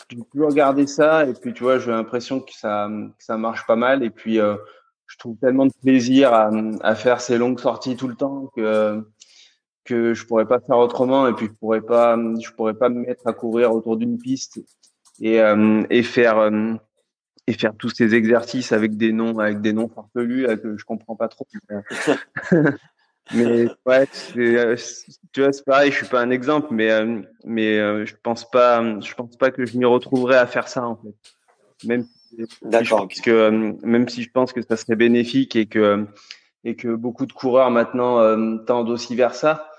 [0.10, 3.66] j'ai toujours gardé ça et puis tu vois, j'ai l'impression que ça, que ça marche
[3.66, 4.56] pas mal et puis euh,
[5.10, 6.50] je trouve tellement de plaisir à,
[6.82, 9.04] à, faire ces longues sorties tout le temps que
[9.84, 13.06] que je pourrais pas faire autrement et puis je pourrais pas je pourrais pas me
[13.06, 14.62] mettre à courir autour d'une piste
[15.20, 16.74] et euh, et faire euh,
[17.48, 21.16] et faire tous ces exercices avec des noms avec des noms farfelus que je comprends
[21.16, 21.48] pas trop
[23.34, 24.76] mais ouais, euh,
[25.32, 25.92] tu vois, c'est pareil.
[25.92, 29.52] Je suis pas un exemple, mais euh, mais euh, je pense pas, je pense pas
[29.52, 31.88] que je m'y retrouverais à faire ça en fait.
[31.88, 32.06] Même
[32.62, 33.08] D'accord.
[33.08, 33.50] Parce que
[33.84, 36.06] même si je pense que ça serait bénéfique et que
[36.64, 38.18] et que beaucoup de coureurs maintenant
[38.66, 39.70] tendent aussi vers ça.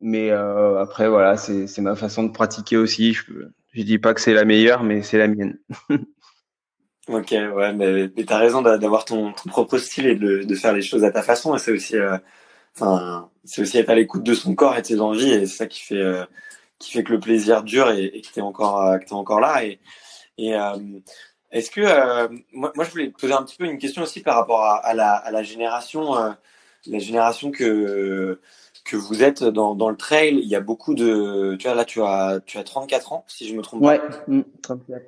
[0.00, 3.12] Mais après voilà, c'est c'est ma façon de pratiquer aussi.
[3.12, 3.22] Je
[3.74, 5.58] je dis pas que c'est la meilleure, mais c'est la mienne.
[7.08, 10.72] Ok, ouais, mais, mais t'as raison d'avoir ton, ton, propre style et de, de, faire
[10.72, 11.54] les choses à ta façon.
[11.54, 12.16] Et c'est aussi, euh,
[12.74, 15.30] enfin, c'est aussi être à l'écoute de son corps et de ses envies.
[15.30, 16.24] Et c'est ça qui fait, euh,
[16.78, 19.40] qui fait que le plaisir dure et, et que t'es encore, euh, que es encore
[19.40, 19.66] là.
[19.66, 19.80] Et,
[20.38, 20.78] et euh,
[21.54, 24.20] est-ce que, euh, moi, moi, je voulais te poser un petit peu une question aussi
[24.20, 26.14] par rapport à, à la, à la génération,
[26.86, 28.38] la génération que
[28.84, 30.38] que vous êtes dans, dans le trail.
[30.42, 33.48] Il y a beaucoup de, tu vois, là, tu as, tu as 34 ans, si
[33.48, 33.96] je me trompe pas.
[34.28, 35.02] Ouais, 34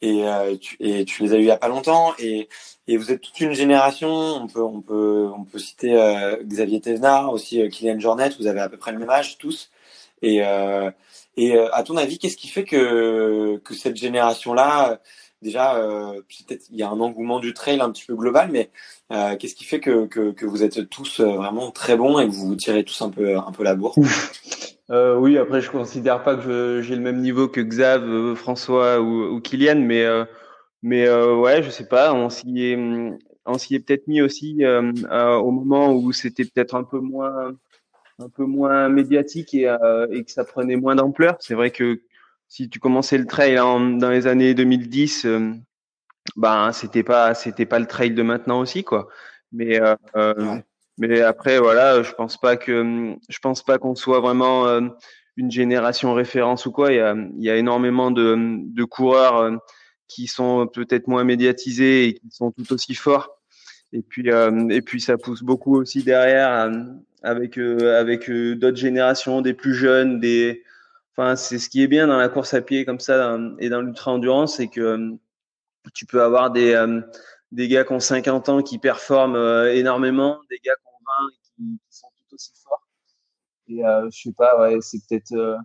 [0.00, 2.48] et, euh, tu, et tu les as eu il y a pas longtemps et,
[2.86, 4.08] et vous êtes toute une génération.
[4.08, 8.30] On peut on peut on peut citer euh, Xavier Thévenard, aussi euh, Kylian Jornet.
[8.38, 9.70] Vous avez à peu près le même âge tous.
[10.22, 10.90] Et euh,
[11.36, 15.00] et euh, à ton avis, qu'est-ce qui fait que que cette génération là
[15.42, 15.80] déjà
[16.46, 18.70] peut-être il y a un engouement du trail un petit peu global, mais
[19.38, 22.48] qu'est-ce qui fait que, que que vous êtes tous vraiment très bons et que vous
[22.48, 23.94] vous tirez tous un peu un peu la bourre?
[24.90, 29.00] Euh, oui, après je considère pas que j'ai le même niveau que Xav, euh, François
[29.00, 30.24] ou, ou, Kylian, mais euh,
[30.82, 32.78] mais euh, ouais, je sais pas, on s'y est
[33.44, 37.52] on s'y est peut-être mis aussi au moment où c'était peut-être un peu moins
[38.18, 39.70] un peu moins médiatique et,
[40.10, 41.36] et que ça prenait moins d'ampleur.
[41.40, 42.00] C'est vrai que
[42.48, 45.26] si tu commençais le trail dans les années 2010,
[46.36, 49.08] ben c'était pas c'était pas le trail de maintenant aussi quoi.
[49.52, 50.64] Mais ouais.
[50.98, 54.80] Mais après, voilà, je pense pas que je pense pas qu'on soit vraiment euh,
[55.36, 56.92] une génération référence ou quoi.
[56.92, 59.56] Il y a, il y a énormément de, de coureurs euh,
[60.08, 63.30] qui sont peut-être moins médiatisés et qui sont tout aussi forts.
[63.92, 66.70] Et puis, euh, et puis ça pousse beaucoup aussi derrière
[67.22, 70.64] avec avec d'autres générations, des plus jeunes, des.
[71.36, 74.12] C'est ce qui est bien dans la course à pied comme ça et dans l'ultra
[74.12, 75.16] endurance, c'est que
[75.94, 76.74] tu peux avoir des
[77.50, 79.36] des gars qui ont 50 ans qui performent
[79.68, 80.74] énormément, des gars
[81.56, 82.86] qui, sont tout aussi forts.
[83.68, 85.32] Et euh, je sais pas, ouais, c'est peut-être.
[85.32, 85.56] Euh,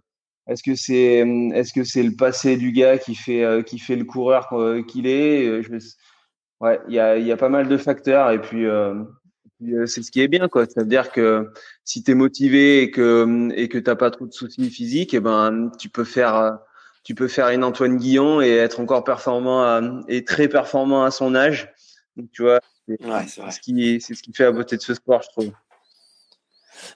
[0.48, 1.20] est-ce que c'est
[1.54, 4.50] est-ce que c'est le passé du gars qui fait euh, qui fait le coureur
[4.88, 5.62] qu'il est?
[6.60, 8.66] Ouais, il y a y a pas mal de facteurs et puis,
[9.86, 10.66] c'est ce qui est bien quoi.
[10.66, 11.52] Ça veut dire que
[11.84, 15.18] si tu es motivé et que et que t'as pas trop de soucis physiques, et
[15.18, 16.60] eh ben tu peux faire
[17.04, 21.36] tu peux faire une Antoine Guillon et être encore performant et très performant à son
[21.36, 21.74] âge.
[22.16, 25.22] Donc, tu vois, c'est ce qui c'est ce qui fait la beauté de ce sport,
[25.22, 25.52] je trouve.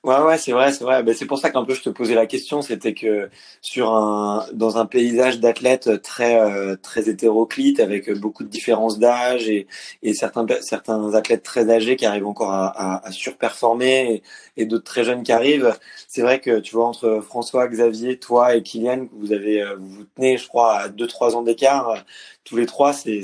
[0.03, 1.03] Ouais, ouais, c'est vrai, c'est vrai.
[1.03, 3.29] Ben, c'est pour ça qu'un peu je te posais la question, c'était que
[3.61, 9.49] sur un, dans un paysage d'athlètes très, euh, très hétéroclite, avec beaucoup de différences d'âge
[9.49, 9.67] et,
[10.03, 14.23] et certains, certains athlètes très âgés qui arrivent encore à, à, à surperformer
[14.57, 15.73] et, d'autres très jeunes qui arrivent.
[16.07, 19.87] C'est vrai que tu vois entre François, Xavier, toi et Kylian, vous avez, euh, vous,
[19.89, 22.03] vous tenez, je crois, à deux, trois ans d'écart
[22.47, 23.23] tous les trois, c'est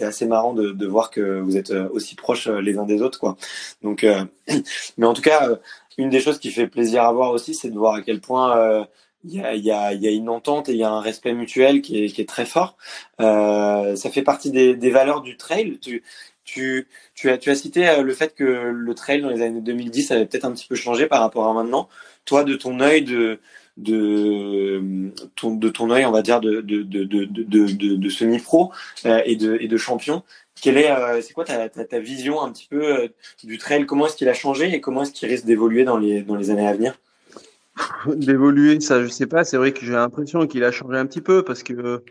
[0.00, 3.36] assez marrant de, de voir que vous êtes aussi proches les uns des autres, quoi.
[3.82, 4.24] Donc, euh,
[4.98, 5.58] mais en tout cas,
[5.98, 8.56] une des choses qui fait plaisir à voir aussi, c'est de voir à quel point
[8.56, 8.84] euh,
[9.24, 11.82] il y, a, y, y, a, une entente et il y a un respect mutuel
[11.82, 12.76] qui est, qui est très fort.
[13.20, 15.78] Euh, ça fait partie des, des, valeurs du trail.
[15.80, 16.04] Tu,
[16.44, 19.60] tu, tu, as, tu as cité euh, le fait que le trail dans les années
[19.60, 21.88] 2010 avait peut-être un petit peu changé par rapport à maintenant.
[22.24, 23.40] Toi, de ton œil de,
[23.78, 28.72] de ton, de œil, on va dire, de, de, de, de, semi-pro
[29.06, 30.22] euh, et, de, et de champion,
[30.60, 33.08] quelle est, euh, c'est quoi ta, ta, vision un petit peu euh,
[33.44, 33.86] du trail?
[33.86, 36.50] Comment est-ce qu'il a changé et comment est-ce qu'il risque d'évoluer dans les, dans les
[36.50, 36.98] années à venir?
[38.16, 39.44] D'évoluer, ça, je sais pas.
[39.44, 42.02] C'est vrai que j'ai l'impression qu'il a changé un petit peu parce que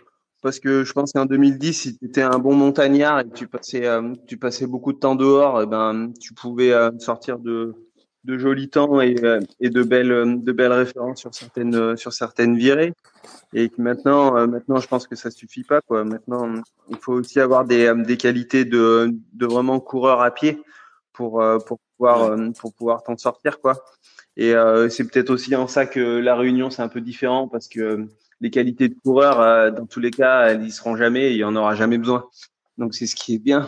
[0.42, 3.48] parce que je pense qu'en 2010, si tu étais un bon montagnard et que tu
[3.48, 3.86] passais
[4.28, 7.74] tu passais beaucoup de temps dehors, eh ben tu pouvais sortir de
[8.28, 9.16] de jolis temps et,
[9.60, 12.94] et de belles de belles références sur certaines sur certaines virées
[13.54, 15.82] et que maintenant, euh, maintenant, je pense que ça suffit pas.
[15.82, 16.04] Quoi.
[16.04, 20.62] Maintenant, il faut aussi avoir des, euh, des qualités de, de vraiment coureur à pied
[21.14, 23.60] pour, euh, pour pouvoir, pour pouvoir t'en sortir.
[23.60, 23.84] Quoi.
[24.36, 24.54] Et
[24.90, 28.08] c'est peut-être aussi en ça que la Réunion, c'est un peu différent parce que
[28.40, 31.44] les qualités de coureur, dans tous les cas, elles y seront jamais et il y
[31.44, 32.30] en aura jamais besoin.
[32.78, 33.68] Donc c'est ce qui est bien.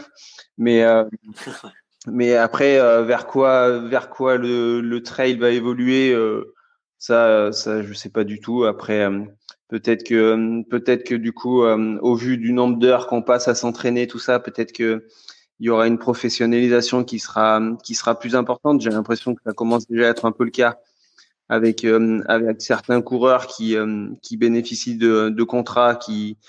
[0.59, 0.85] Mais
[2.07, 6.15] mais après, vers quoi, vers quoi le, le trail va évoluer,
[6.97, 8.63] ça, ça, je sais pas du tout.
[8.65, 9.07] Après,
[9.69, 13.53] Peut-être que peut-être que du coup, euh, au vu du nombre d'heures qu'on passe à
[13.55, 15.05] s'entraîner, tout ça, peut-être que
[15.59, 18.81] il y aura une professionnalisation qui sera qui sera plus importante.
[18.81, 20.79] J'ai l'impression que ça commence déjà à être un peu le cas
[21.49, 26.39] avec euh, avec certains coureurs qui euh, qui bénéficient de, de contrats qui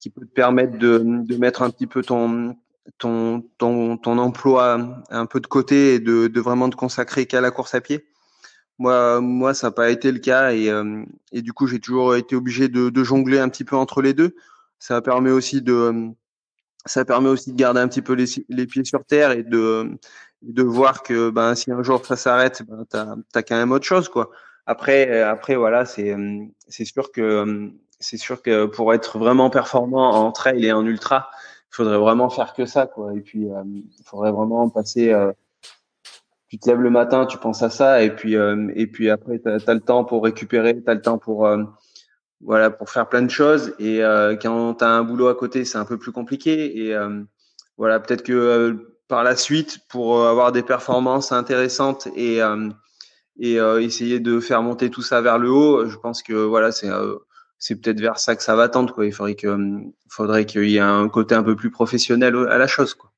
[0.00, 2.56] qui peut te permettre de, de mettre un petit peu ton
[2.98, 7.40] ton ton ton emploi un peu de côté et de, de vraiment te consacrer qu'à
[7.40, 8.06] la course à pied?
[8.78, 12.16] Moi, moi, ça n'a pas été le cas et, euh, et du coup, j'ai toujours
[12.16, 14.34] été obligé de, de, jongler un petit peu entre les deux.
[14.80, 16.10] Ça permet aussi de,
[16.84, 19.96] ça permet aussi de garder un petit peu les, les pieds sur terre et de,
[20.42, 22.98] de voir que ben, si un jour ça s'arrête, ben, tu
[23.38, 24.08] as, quand même autre chose.
[24.08, 24.30] Quoi.
[24.66, 26.16] Après, après voilà, c'est,
[26.68, 27.70] c'est sûr que
[28.00, 31.30] c'est sûr que pour être vraiment performant en trail et en ultra,
[31.74, 33.14] faudrait vraiment faire que ça, quoi.
[33.14, 35.12] Et puis, il faudrait vraiment passer
[36.54, 39.40] tu te lèves le matin, tu penses à ça, et puis euh, et puis après
[39.40, 41.64] tu as, le temps pour récupérer, tu as le temps pour euh,
[42.40, 43.74] voilà pour faire plein de choses.
[43.80, 46.86] Et euh, quand tu as un boulot à côté, c'est un peu plus compliqué.
[46.86, 46.96] Et
[47.76, 52.38] voilà, peut-être que par la suite, pour avoir des performances intéressantes et
[53.40, 56.88] et essayer de faire monter tout ça vers le haut, je pense que voilà c'est
[57.64, 59.06] c'est peut-être vers ça que ça va tendre quoi.
[59.06, 59.56] Il faudrait que
[60.10, 63.10] faudrait qu'il y ait un côté un peu plus professionnel à la chose quoi.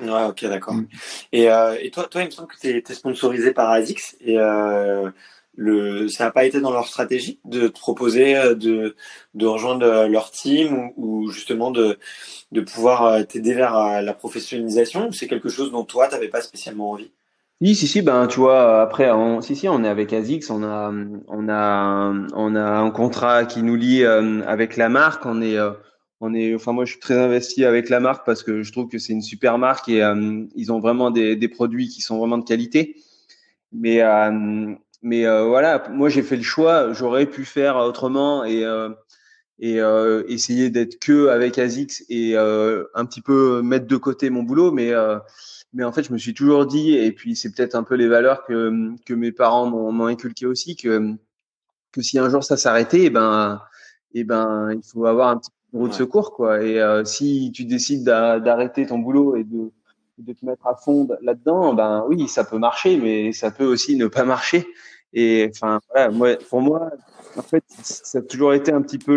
[0.00, 0.74] Ouais, ok, d'accord.
[0.74, 0.86] Mm.
[1.32, 4.38] Et, euh, et toi, toi, il me semble que tu es, sponsorisé par ASICS et
[4.38, 5.10] euh,
[5.56, 8.94] le, ça n'a pas été dans leur stratégie de te proposer euh, de,
[9.34, 11.98] de rejoindre leur team ou, justement de,
[12.52, 16.40] de pouvoir t'aider vers la professionnalisation ou c'est quelque chose dont toi, tu n'avais pas
[16.40, 17.10] spécialement envie?
[17.64, 20.62] Si, si, si, ben, tu vois, après, on, si, si, on est avec ASICS, on
[20.62, 20.92] a,
[21.28, 25.58] on a, on a un contrat qui nous lie avec la marque, on est,
[26.24, 28.88] on est, enfin moi je suis très investi avec la marque parce que je trouve
[28.88, 32.18] que c'est une super marque et euh, ils ont vraiment des, des, produits qui sont
[32.18, 32.96] vraiment de qualité.
[33.72, 38.64] Mais euh, mais euh, voilà, moi j'ai fait le choix, j'aurais pu faire autrement et
[39.60, 39.78] et
[40.28, 44.92] essayer d'être que avec Azix et un petit peu mettre de côté mon boulot, mais
[45.72, 48.08] mais en fait je me suis toujours dit et puis c'est peut-être un peu les
[48.08, 51.14] valeurs que que mes parents m'ont inculqué aussi que
[51.92, 53.60] que si un jour ça s'arrêtait, et eh ben
[54.12, 56.62] et eh ben il faut avoir un petit roue de secours quoi.
[56.62, 59.70] Et euh, si tu décides d'arrêter ton boulot et de,
[60.18, 63.96] de te mettre à fond là-dedans, ben oui, ça peut marcher, mais ça peut aussi
[63.96, 64.66] ne pas marcher.
[65.12, 66.90] Et enfin, voilà, moi, pour moi,
[67.36, 69.16] en fait, ça a toujours été un petit peu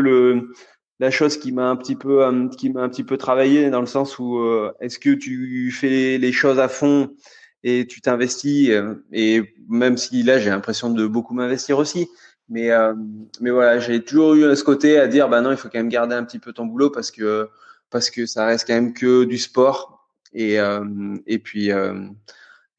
[0.99, 3.81] la chose qui m'a un petit peu euh, qui m'a un petit peu travaillé dans
[3.81, 7.15] le sens où euh, est-ce que tu fais les choses à fond
[7.63, 8.71] et tu t'investis
[9.11, 12.07] et même si là j'ai l'impression de beaucoup m'investir aussi
[12.49, 12.93] mais, euh,
[13.41, 15.89] mais voilà, j'ai toujours eu ce côté à dire, bah non, il faut quand même
[15.89, 17.49] garder un petit peu ton boulot parce que,
[17.89, 20.07] parce que ça reste quand même que du sport.
[20.33, 20.85] Et, euh,
[21.25, 22.07] et puis, euh,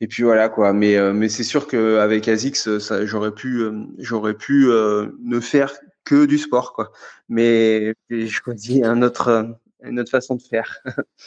[0.01, 0.73] et puis voilà quoi.
[0.73, 5.73] Mais, euh, mais c'est sûr qu'avec Azix, ça, j'aurais pu, euh, j'aurais pu ne faire
[6.05, 6.93] que du sport quoi.
[7.29, 10.81] Mais j'ai choisi un autre, une autre façon de faire.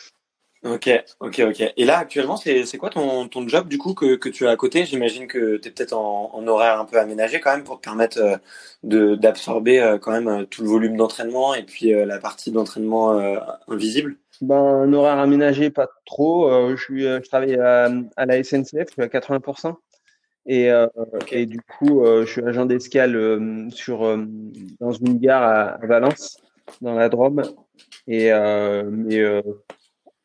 [0.63, 0.87] Ok,
[1.19, 1.73] ok, ok.
[1.75, 4.55] Et là, actuellement, c'est quoi ton, ton job du coup que, que tu as à
[4.55, 4.85] côté?
[4.85, 8.19] J'imagine que tu es peut-être en, horaire un peu aménagé quand même pour te permettre
[8.19, 8.37] euh,
[8.83, 13.19] de d'absorber euh, quand même euh, tout le volume d'entraînement et puis la partie d'entraînement
[13.67, 14.17] invisible.
[14.41, 16.69] Ben, un horaire aménagé, pas trop.
[16.69, 19.75] je suis, je travaille à, à, la SNCF, je suis à 80%.
[20.47, 20.69] Et,
[21.31, 24.17] et du coup, je suis agent d'escale sur
[24.79, 26.41] dans une gare à, à, Valence,
[26.81, 27.43] dans la Drôme.
[28.07, 29.43] Et mais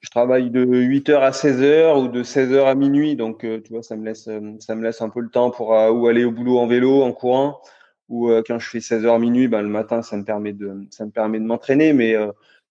[0.06, 3.16] je travaille de 8h à 16h ou de 16h à minuit.
[3.16, 5.50] Donc, euh, tu vois, ça me laisse, euh, ça me laisse un peu le temps
[5.50, 7.60] pour euh, ou aller au boulot en vélo, en courant,
[8.08, 11.10] ou quand je fais 16h minuit, ben, le matin, ça me permet de, ça me
[11.10, 12.14] permet de m'entraîner, mais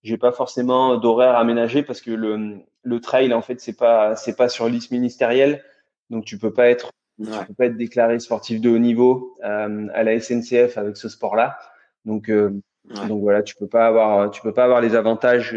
[0.05, 4.37] j'ai pas forcément d'horaire aménagé parce que le, le trail, en fait, c'est pas, c'est
[4.37, 5.63] pas sur liste ministérielle.
[6.09, 10.03] Donc, tu peux pas être, tu peux pas être déclaré sportif de haut niveau à
[10.03, 11.57] la SNCF avec ce sport-là.
[12.05, 15.51] Donc, donc voilà, tu peux pas avoir, tu peux pas avoir les avantages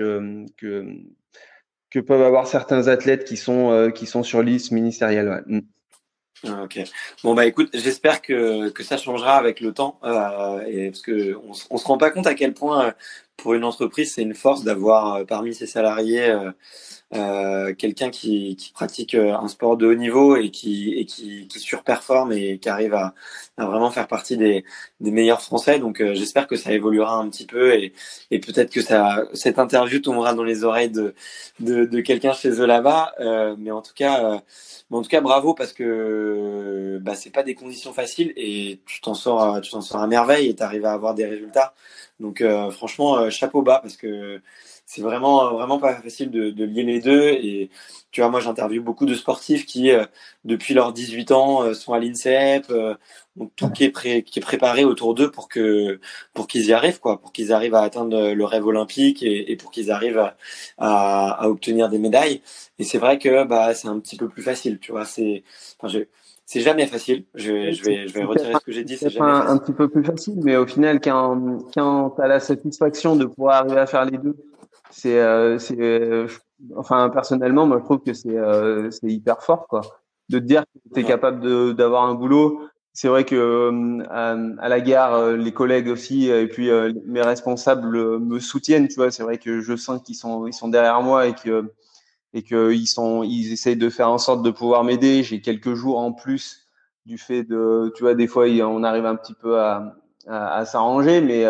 [0.56, 0.86] que
[1.90, 5.42] que peuvent avoir certains athlètes qui sont euh, qui sont sur liste ministérielle.
[5.46, 5.60] Mm.
[6.46, 6.78] Ah, ok.
[7.24, 11.34] Bon bah écoute, j'espère que, que ça changera avec le temps, euh, et parce que
[11.34, 12.92] on, on se rend pas compte à quel point euh,
[13.38, 16.36] pour une entreprise c'est une force d'avoir euh, parmi ses salariés
[17.14, 21.58] euh, quelqu'un qui, qui, pratique un sport de haut niveau et qui et qui, qui
[21.58, 23.14] surperforme et qui arrive à,
[23.56, 24.62] à, vraiment faire partie des,
[25.00, 25.78] des meilleurs Français.
[25.78, 27.94] Donc j'espère que ça évoluera un petit peu et,
[28.30, 31.14] et peut-être que ça cette interview tombera dans les oreilles de
[31.60, 33.14] de, de quelqu'un chez eux là-bas.
[33.58, 34.42] mais en tout cas
[34.90, 39.00] mais en tout cas, bravo parce que bah, c'est pas des conditions faciles et tu
[39.02, 41.74] t'en sors, tu t'en sors à merveille et tu arrives à avoir des résultats.
[42.20, 44.40] Donc euh, franchement, euh, chapeau bas parce que
[44.88, 47.28] c'est vraiment vraiment pas facile de, de, lier les deux.
[47.28, 47.70] Et
[48.10, 50.06] tu vois moi j'interviewe beaucoup de sportifs qui euh,
[50.44, 52.94] depuis leurs 18 ans euh, sont à l'INSEP euh,
[53.38, 56.00] ont tout qui est pré qui est préparé autour d'eux pour que
[56.32, 57.20] pour qu'ils y arrivent quoi.
[57.20, 60.36] Pour qu'ils arrivent à atteindre le rêve olympique et, et pour qu'ils arrivent à,
[60.78, 62.40] à, à, obtenir des médailles.
[62.78, 65.04] Et c'est vrai que bah c'est un petit peu plus facile tu vois.
[65.04, 65.44] C'est
[65.78, 65.92] enfin
[66.48, 67.26] c'est jamais facile.
[67.34, 68.96] Je vais, je vais, je vais retirer ce que j'ai dit.
[68.96, 72.26] C'est jamais un, un, petit peu plus facile, mais au final, quand, quand tu as
[72.26, 74.34] la satisfaction de pouvoir arriver à faire les deux,
[74.90, 76.26] c'est, euh, c'est, euh,
[76.74, 79.82] enfin personnellement, moi je trouve que c'est, euh, c'est hyper fort quoi,
[80.30, 82.62] de te dire que tu es capable de, d'avoir un boulot.
[82.94, 86.70] C'est vrai que à, à, la gare, les collègues aussi et puis
[87.04, 88.88] mes responsables me soutiennent.
[88.88, 91.70] Tu vois, c'est vrai que je sens qu'ils sont, ils sont derrière moi et que
[92.34, 95.22] et qu'ils sont, ils essayent de faire en sorte de pouvoir m'aider.
[95.22, 96.68] J'ai quelques jours en plus
[97.06, 99.94] du fait de, tu vois, des fois on arrive un petit peu à,
[100.66, 101.46] s'arranger, mais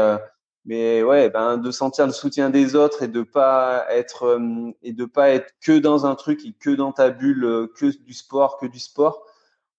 [0.65, 4.39] mais ouais, ben de sentir le soutien des autres et de pas être
[4.83, 8.15] et de pas être que dans un truc et que dans ta bulle, que du
[8.15, 9.25] sport, que du sport.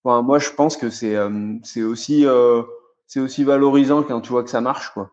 [0.03, 1.15] Enfin, moi, je pense que c'est
[1.63, 2.25] c'est aussi
[3.07, 5.11] c'est aussi valorisant quand tu vois que ça marche, quoi.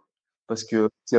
[0.48, 1.18] Parce que c'est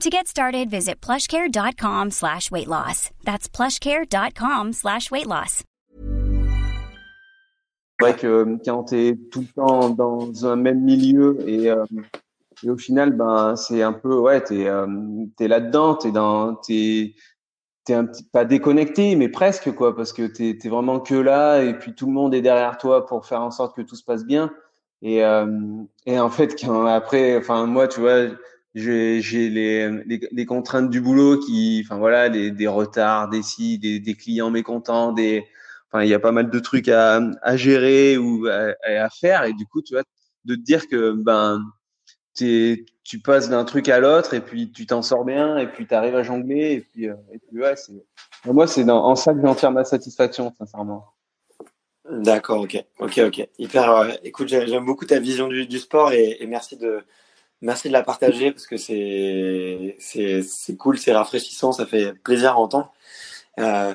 [0.00, 3.10] To get started, visit plushcare.com slash weight loss.
[3.22, 5.62] That's plushcare.com slash weight loss.
[7.98, 11.84] C'est vrai que quand tu es tout le temps dans un même milieu et, euh,
[12.62, 14.86] et au final, ben, c'est un peu, ouais, tu es, euh,
[15.38, 17.14] là-dedans, tu es dans, t'es,
[17.84, 21.62] t'es un petit, pas déconnecté, mais presque, quoi, parce que tu es, vraiment que là
[21.62, 24.04] et puis tout le monde est derrière toi pour faire en sorte que tout se
[24.04, 24.50] passe bien.
[25.02, 25.46] Et, euh,
[26.06, 28.28] et en fait, quand après, enfin, moi, tu vois,
[28.74, 33.78] j'ai les, les, les, contraintes du boulot qui, enfin voilà, des, des retards, des si,
[33.78, 35.44] des, des, clients mécontents, des,
[35.90, 39.44] enfin il y a pas mal de trucs à, à gérer ou à, à, faire
[39.44, 40.04] et du coup tu vois
[40.44, 41.60] de te dire que ben
[42.34, 45.94] tu passes d'un truc à l'autre et puis tu t'en sors bien et puis tu
[45.94, 47.92] arrives à jongler et puis, euh, et puis ouais c'est
[48.46, 51.06] moi c'est en ça que j'en tire ma satisfaction sincèrement.
[52.10, 53.48] D'accord, ok, ok, ok.
[53.58, 53.90] Hyper.
[53.92, 57.04] Euh, écoute, j'aime beaucoup ta vision du, du sport et, et merci de
[57.62, 59.96] Merci de la partager parce que c'est
[60.78, 62.92] cool, c'est rafraîchissant, ça fait plaisir à entendre.
[63.58, 63.94] Euh,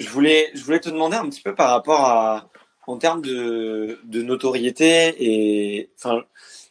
[0.00, 2.50] je voulais je voulais te demander un petit peu par rapport à
[2.86, 5.90] en termes de, notoriété et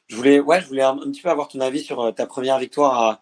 [0.08, 2.60] je voulais ouais je voulais un, petit peu avoir ton avis sur euh, ta première
[2.60, 3.22] victoire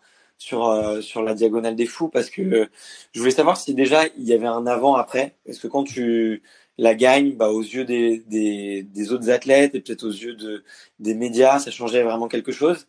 [0.54, 2.70] euh, sur la diagonale des fous parce que
[3.14, 6.42] je voulais savoir si déjà il y avait un avant après parce que quand tu
[6.78, 10.64] la gagne, bah, aux yeux des, des, des autres athlètes et peut-être aux yeux de,
[11.00, 12.88] des médias, ça changeait vraiment quelque chose.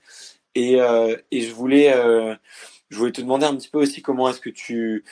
[0.55, 2.35] Et, euh, et je voulais, euh,
[2.89, 5.05] je voulais te demander un petit peu aussi comment est-ce que tu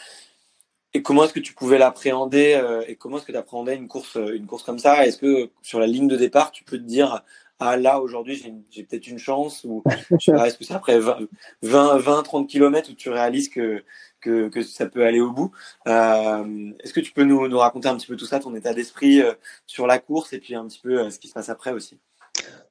[0.94, 3.88] et comment est-ce que tu pouvais l'appréhender euh, et comment est-ce que tu appréhendais une
[3.88, 5.04] course, une course comme ça?
[5.06, 7.22] Est-ce que sur la ligne de départ, tu peux te dire
[7.60, 11.18] ah là aujourd'hui j'ai, j'ai peut-être une chance ou est-ce que c'est après 20,
[11.62, 13.82] 20, 20 30 km où tu réalises que
[14.24, 15.52] que, que ça peut aller au bout.
[15.86, 18.72] Euh, est-ce que tu peux nous, nous, raconter un petit peu tout ça, ton état
[18.72, 19.32] d'esprit euh,
[19.66, 21.98] sur la course et puis un petit peu euh, ce qui se passe après aussi?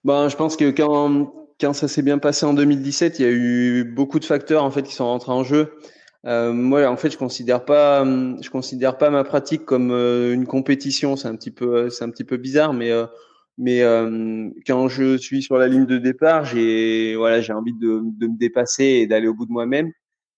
[0.04, 1.32] Ben, Je pense que quand,
[1.62, 4.72] quand ça s'est bien passé en 2017, il y a eu beaucoup de facteurs en
[4.72, 5.76] fait qui sont rentrés en jeu.
[6.26, 11.16] Euh, moi, en fait, je considère pas, je considère pas ma pratique comme une compétition.
[11.16, 12.92] C'est un petit peu, c'est un petit peu bizarre, mais
[13.58, 13.82] mais
[14.66, 18.38] quand je suis sur la ligne de départ, j'ai voilà, j'ai envie de, de me
[18.38, 19.92] dépasser et d'aller au bout de moi-même.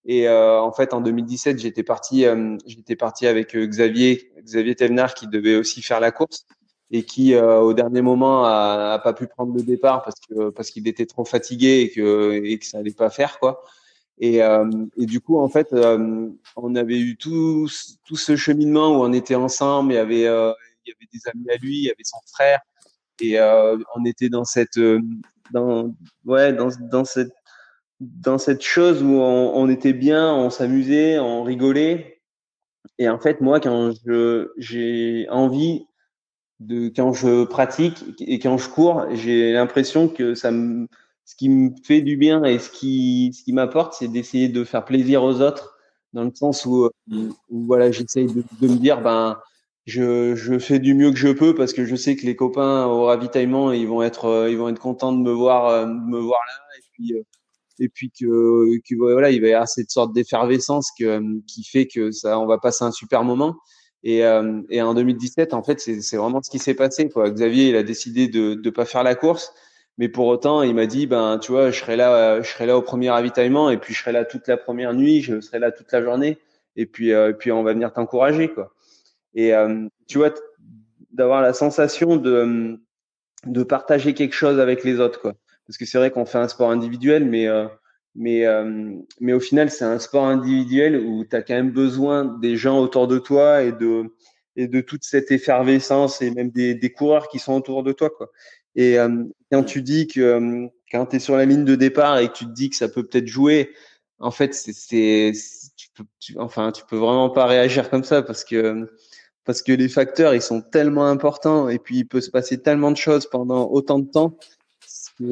[0.05, 4.76] Et euh, en fait, en 2017, j'étais parti, euh, j'étais parti avec euh, Xavier, Xavier
[4.76, 6.45] Thévenard, qui devait aussi faire la course
[6.91, 10.70] et qui, au dernier moment, a, a, pas pu prendre le départ parce que parce
[10.70, 13.63] qu'il était trop fatigué et que et que ça allait pas faire quoi.
[14.20, 17.68] Et, et du coup, en fait, on avait eu tout
[18.05, 19.93] tout ce cheminement où on était ensemble.
[19.93, 22.59] Il y avait il y avait des amis à lui, il y avait son frère
[23.22, 23.39] et
[23.95, 24.80] on était dans cette
[25.51, 25.93] dans
[26.26, 27.34] ouais dans dans cette
[27.99, 32.22] dans cette chose où on, on était bien, on s'amusait, on rigolait.
[32.97, 35.86] Et en fait, moi, quand je j'ai envie
[36.59, 40.88] de quand je pratique et quand je cours, j'ai l'impression que ça me
[41.26, 44.63] ce qui me fait du bien et ce qui ce qui m'apporte, c'est d'essayer de
[44.63, 45.78] faire plaisir aux autres
[46.13, 49.38] dans le sens où, où voilà, j'essaye de, de, me dire ben
[49.86, 52.86] je, je fais du mieux que je peux parce que je sais que les copains
[52.86, 56.39] au ravitaillement ils vont être ils vont être contents de me voir de me voir
[56.47, 57.13] là et puis
[57.79, 61.88] et puis que, que voilà, il va y avoir cette sorte d'effervescence que, qui fait
[61.88, 63.55] que ça, on va passer un super moment.
[64.03, 67.09] Et, euh, et en 2017, en fait, c'est vraiment ce qui s'est passé.
[67.09, 67.31] Quoi.
[67.31, 69.51] Xavier, il a décidé de ne pas faire la course,
[69.97, 72.77] mais pour autant, il m'a dit, ben, tu vois, je serai là, je serai là
[72.77, 75.71] au premier ravitaillement, et puis je serai là toute la première nuit, je serai là
[75.71, 76.38] toute la journée,
[76.75, 78.74] et puis, euh, et puis on va venir t'encourager, quoi.
[79.36, 80.33] Et euh, tu vois,
[81.11, 82.79] d'avoir la sensation de
[83.45, 85.36] de partager quelque chose avec les autres, quoi
[85.67, 87.67] parce que c'est vrai qu'on fait un sport individuel, mais euh,
[88.15, 92.25] mais euh, mais au final c'est un sport individuel où tu as quand même besoin
[92.25, 94.13] des gens autour de toi et de
[94.55, 98.09] et de toute cette effervescence et même des, des coureurs qui sont autour de toi
[98.09, 98.31] quoi.
[98.75, 102.27] Et euh, quand tu dis que quand tu es sur la ligne de départ et
[102.29, 103.71] que tu te dis que ça peut peut-être jouer,
[104.19, 105.33] en fait c'est
[105.75, 108.88] tu peux tu, enfin tu peux vraiment pas réagir comme ça parce que
[109.46, 112.91] parce que les facteurs ils sont tellement importants et puis il peut se passer tellement
[112.91, 114.38] de choses pendant autant de temps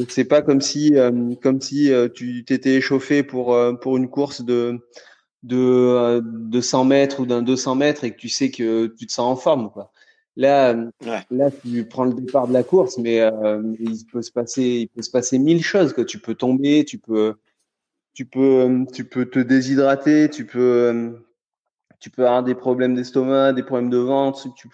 [0.07, 4.09] c'est pas comme si, euh, comme si euh, tu t'étais échauffé pour euh, pour une
[4.09, 4.79] course de
[5.43, 9.11] de, de 100 mètres ou d'un 200 mètres et que tu sais que tu te
[9.11, 9.71] sens en forme.
[9.71, 9.91] Quoi.
[10.37, 10.73] Là,
[11.31, 13.17] là, tu prends le départ de la course, mais
[13.77, 15.91] il peut se passer, il peut se passer mille choses.
[15.91, 17.35] Que tu peux tomber, tu peux,
[18.13, 21.13] tu peux, tu peux te déshydrater, tu peux,
[22.03, 24.67] tu peux avoir des problèmes d'estomac, des problèmes de ventre, tu,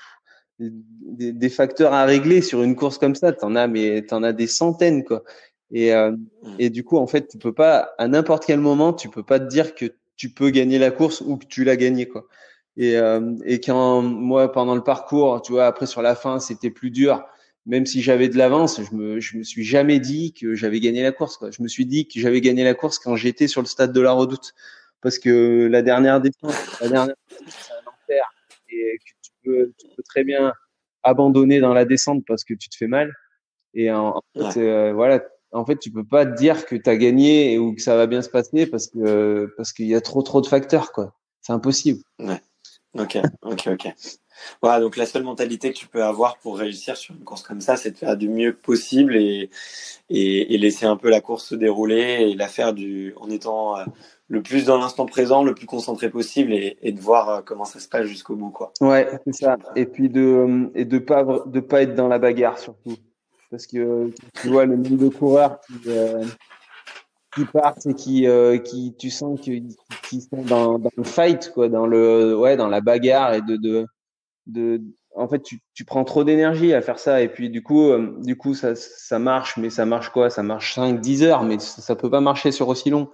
[0.57, 3.32] des, des, facteurs à régler sur une course comme ça.
[3.34, 5.23] T'en as, mais t'en as des centaines, quoi.
[5.71, 6.55] Et, euh, mmh.
[6.57, 9.39] et du coup, en fait, tu peux pas, à n'importe quel moment, tu peux pas
[9.39, 12.25] te dire que tu peux gagner la course ou que tu l'as gagné, quoi.
[12.77, 16.71] Et, euh, et quand moi, pendant le parcours, tu vois, après sur la fin, c'était
[16.71, 17.23] plus dur.
[17.67, 21.03] Même si j'avais de l'avance, je me, je me suis jamais dit que j'avais gagné
[21.03, 21.38] la course.
[21.38, 21.51] Quoi.
[21.51, 24.01] Je me suis dit que j'avais gagné la course quand j'étais sur le stade de
[24.01, 24.55] la Redoute,
[25.02, 27.16] parce que la dernière descente, la dernière,
[27.47, 28.24] c'est un enfer
[28.70, 30.54] et que tu peux, tu peux très bien
[31.04, 33.14] abandonner dans la descente parce que tu te fais mal.
[33.74, 36.97] Et en, fait, euh, voilà, en fait, tu peux pas te dire que tu as
[36.97, 40.22] gagné ou que ça va bien se passer parce que parce qu'il y a trop
[40.22, 41.16] trop de facteurs quoi.
[41.41, 42.00] C'est impossible.
[42.20, 42.41] Ouais.
[42.93, 43.93] Ok, ok, ok.
[44.62, 47.62] Voilà, donc la seule mentalité que tu peux avoir pour réussir sur une course comme
[47.62, 49.50] ça, c'est de faire du mieux possible et,
[50.10, 53.84] et, laisser un peu la course se dérouler et la faire du, en étant euh,
[54.30, 57.80] le plus dans l'instant présent, le plus concentré possible et, de voir euh, comment ça
[57.80, 58.72] se passe jusqu'au bout, quoi.
[58.80, 59.58] Ouais, c'est ça.
[59.76, 62.96] Et puis de et de pas de pas être dans la bagarre surtout,
[63.50, 66.24] parce que tu vois le nombre de coureurs qui euh,
[67.36, 69.76] qui partent et qui euh, qui tu sens qu'ils
[70.08, 73.86] qui sont dans, le fight quoi, dans le ouais dans la bagarre et de
[74.48, 74.82] de
[75.16, 77.92] en fait tu, tu prends trop d'énergie à faire ça et puis du coup
[78.24, 80.30] du coup ça ça marche mais ça marche quoi?
[80.30, 83.10] Ça marche 5 10 heures mais ça, ça peut pas marcher sur aussi long.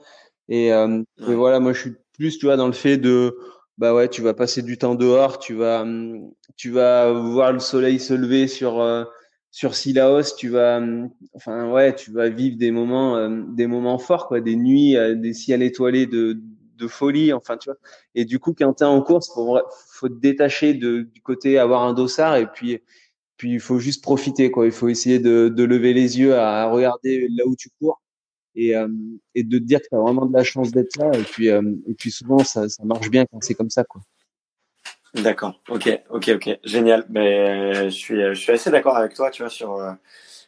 [0.49, 3.37] Et, euh, et, voilà, moi je suis plus, tu vois, dans le fait de,
[3.77, 7.59] bah ouais, tu vas passer du temps dehors, tu vas, hum, tu vas voir le
[7.59, 9.03] soleil se lever sur euh,
[9.51, 13.97] sur Silaos, tu vas, hum, enfin ouais, tu vas vivre des moments, euh, des moments
[13.97, 16.39] forts, quoi, des nuits, des ciels étoilés de
[16.75, 17.77] de folie, enfin tu vois.
[18.15, 19.59] Et du coup, quand t'es en course, faut
[19.89, 22.81] faut te détacher du côté avoir un dossard et puis
[23.37, 24.65] puis il faut juste profiter quoi.
[24.65, 28.01] Il faut essayer de, lever les yeux à regarder là où tu cours
[28.55, 28.87] et, euh,
[29.33, 31.11] et de te dire que tu as vraiment de la chance d'être là.
[31.13, 33.83] Et puis, euh, et puis souvent, ça, ça marche bien quand c'est comme ça.
[33.83, 34.01] quoi.
[35.15, 37.05] D'accord, ok, ok, ok, génial.
[37.09, 39.75] Mais je suis, je suis assez d'accord avec toi, tu vois, sur.
[39.75, 39.91] Euh,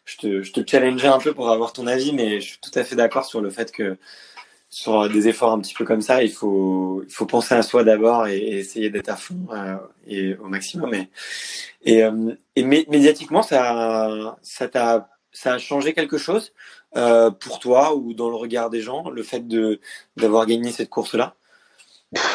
[0.06, 2.72] je te, je te challengeais un peu pour avoir ton avis, mais je suis tout
[2.76, 3.98] à fait d'accord sur le fait que
[4.70, 7.84] sur des efforts un petit peu comme ça, il faut, il faut penser à soi
[7.84, 10.94] d'abord et, essayer d'être à fond euh, et au maximum.
[10.94, 11.10] Et,
[11.86, 12.04] et,
[12.56, 16.54] et médiatiquement, ça, ça t'a, ça a changé quelque chose
[16.96, 19.80] euh, pour toi ou dans le regard des gens, le fait de
[20.16, 21.36] d'avoir gagné cette course-là?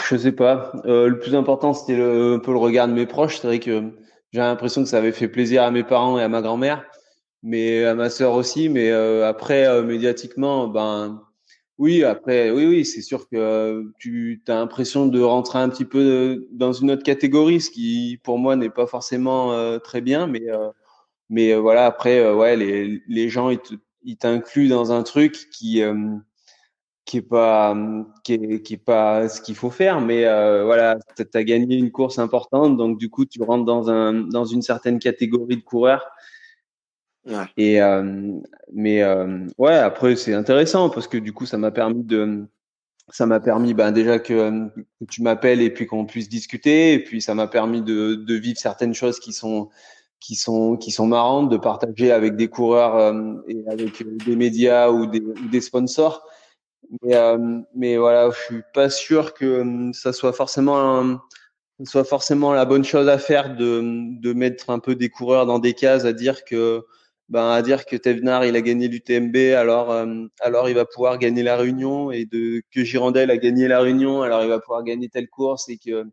[0.08, 0.72] Je sais pas.
[0.84, 3.40] Euh, le plus important, c'était un peu le regard de mes proches.
[3.40, 3.90] C'est vrai que
[4.32, 6.84] j'ai l'impression que ça avait fait plaisir à mes parents et à ma grand-mère,
[7.42, 8.68] mais à ma sœur aussi.
[8.68, 11.22] Mais euh, après, euh, médiatiquement, ben
[11.78, 15.84] oui, après, oui, oui, c'est sûr que euh, tu as l'impression de rentrer un petit
[15.84, 20.46] peu dans une autre catégorie, ce qui pour moi n'est pas forcément très bien, mais
[21.30, 23.50] mais voilà, après, ouais, les, gens
[24.04, 26.16] ils t'inclut dans un truc qui euh,
[27.04, 27.76] qui est pas
[28.24, 31.76] qui est, qui est pas ce qu'il faut faire mais euh, voilà tu as gagné
[31.76, 35.62] une course importante donc du coup tu rentres dans un dans une certaine catégorie de
[35.62, 36.06] coureurs
[37.26, 37.44] ouais.
[37.56, 38.32] et euh,
[38.72, 42.46] mais euh, ouais après c'est intéressant parce que du coup ça m'a permis de
[43.10, 44.68] ça m'a permis ben déjà que,
[45.10, 48.58] tu m'appelles et puis qu'on puisse discuter et puis ça m'a permis de, de vivre
[48.58, 49.68] certaines choses qui sont
[50.20, 54.90] qui sont qui sont marrantes de partager avec des coureurs euh, et avec des médias
[54.90, 56.24] ou des, sponsors.
[57.02, 61.18] Mais, euh, mais voilà, je suis pas sûr que ça soit forcément
[61.84, 63.82] soit forcément la bonne chose à faire de,
[64.20, 66.84] de mettre un peu des coureurs dans des cases à dire que
[67.32, 69.90] ben à dire que Tevnar il a gagné l'UTMB alors
[70.40, 74.22] alors il va pouvoir gagner la Réunion et de que Girondel a gagné la Réunion
[74.22, 76.06] alors il va pouvoir gagner telle course et que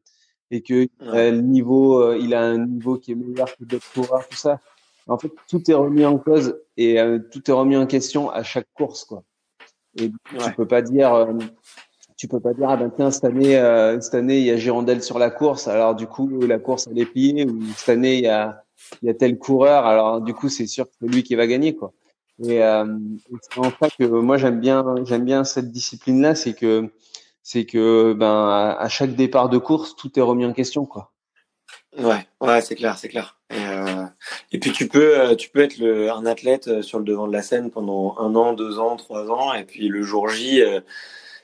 [0.51, 3.91] et que euh, le niveau, euh, il a un niveau qui est meilleur que d'autres
[3.93, 4.59] coureurs, tout ça.
[5.07, 8.43] En fait, tout est remis en cause et euh, tout est remis en question à
[8.43, 9.23] chaque course, quoi.
[9.99, 11.27] Et tu peux pas dire,
[12.15, 13.55] tu peux pas dire ah ben tiens cette année,
[13.99, 16.99] cette année il y a Girondel sur la course, alors du coup la course elle
[16.99, 18.63] est pliée ou cette année il y a
[19.01, 21.47] il y a tel coureur, alors du coup c'est sûr que c'est lui qui va
[21.47, 21.93] gagner, quoi.
[22.43, 26.89] Et, c'est en fait que moi j'aime bien j'aime bien cette discipline là, c'est que
[27.43, 31.11] c'est que ben à chaque départ de course, tout est remis en question, quoi.
[31.97, 33.37] Ouais, ouais, c'est clair, c'est clair.
[33.49, 34.05] Et, euh,
[34.51, 37.27] et, puis tu peux, euh, tu peux être le, un athlète euh, sur le devant
[37.27, 40.61] de la scène pendant un an, deux ans, trois ans, et puis le jour J,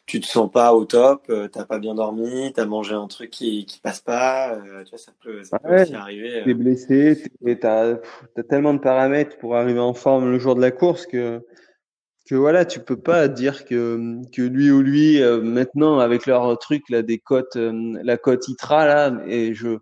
[0.06, 3.66] tu te sens pas au top, t'as pas bien dormi, t'as mangé un truc qui,
[3.66, 6.44] qui passe pas, tu vois, ça peut, ça peut aussi arriver.
[6.46, 7.24] T'es blessé,
[7.60, 7.96] t'as
[8.38, 11.42] as tellement de paramètres pour arriver en forme le jour de la course que
[12.26, 16.58] que voilà, tu peux pas dire que que lui ou lui euh, maintenant avec leur
[16.58, 19.78] truc là des cotes, euh, la cote ITRA là, et je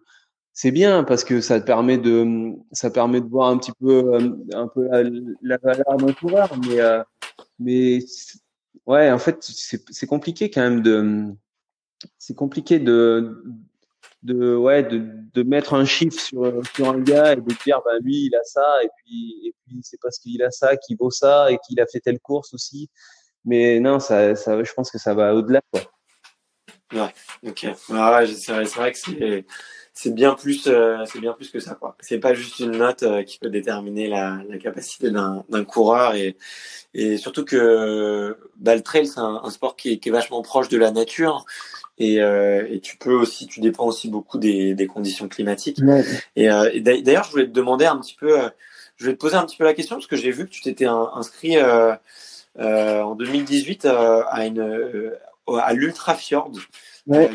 [0.53, 4.13] c'est bien parce que ça te permet de ça permet de voir un petit peu
[4.13, 4.88] euh, un peu
[5.41, 6.80] la, valeur d'un coureur, mais
[7.59, 7.99] mais
[8.86, 11.34] ouais, en fait c'est compliqué quand même de
[12.17, 13.43] c'est compliqué de
[14.23, 15.01] de ouais de,
[15.34, 18.43] de mettre un chiffre sur sur un gars et de dire bah lui il a
[18.43, 21.79] ça et puis et puis c'est parce qu'il a ça qui vaut ça et qu'il
[21.81, 22.89] a fait telle course aussi.
[23.45, 25.61] Mais non ça ça je pense que ça va au-delà
[26.93, 27.13] ouais
[27.45, 27.67] ok.
[27.89, 29.45] Ouais, c'est vrai, vrai que c'est
[29.93, 33.03] c'est bien plus euh, c'est bien plus que ça quoi c'est pas juste une note
[33.03, 36.35] euh, qui peut déterminer la, la capacité d'un coureur et
[36.95, 40.41] et surtout que bah, le trail c'est un, un, sport qui est, qui est vachement
[40.41, 41.45] proche de la nature
[41.99, 45.79] et, euh, et, tu peux aussi, tu dépends aussi beaucoup des, des conditions climatiques.
[46.35, 48.49] Et, euh, et d'ailleurs, je voulais te demander un petit peu, euh,
[48.97, 50.61] je vais te poser un petit peu la question parce que j'ai vu que tu
[50.61, 51.93] t'étais inscrit euh,
[52.59, 55.11] euh, en 2018 à une
[55.47, 56.51] à l'Ultra Fjord.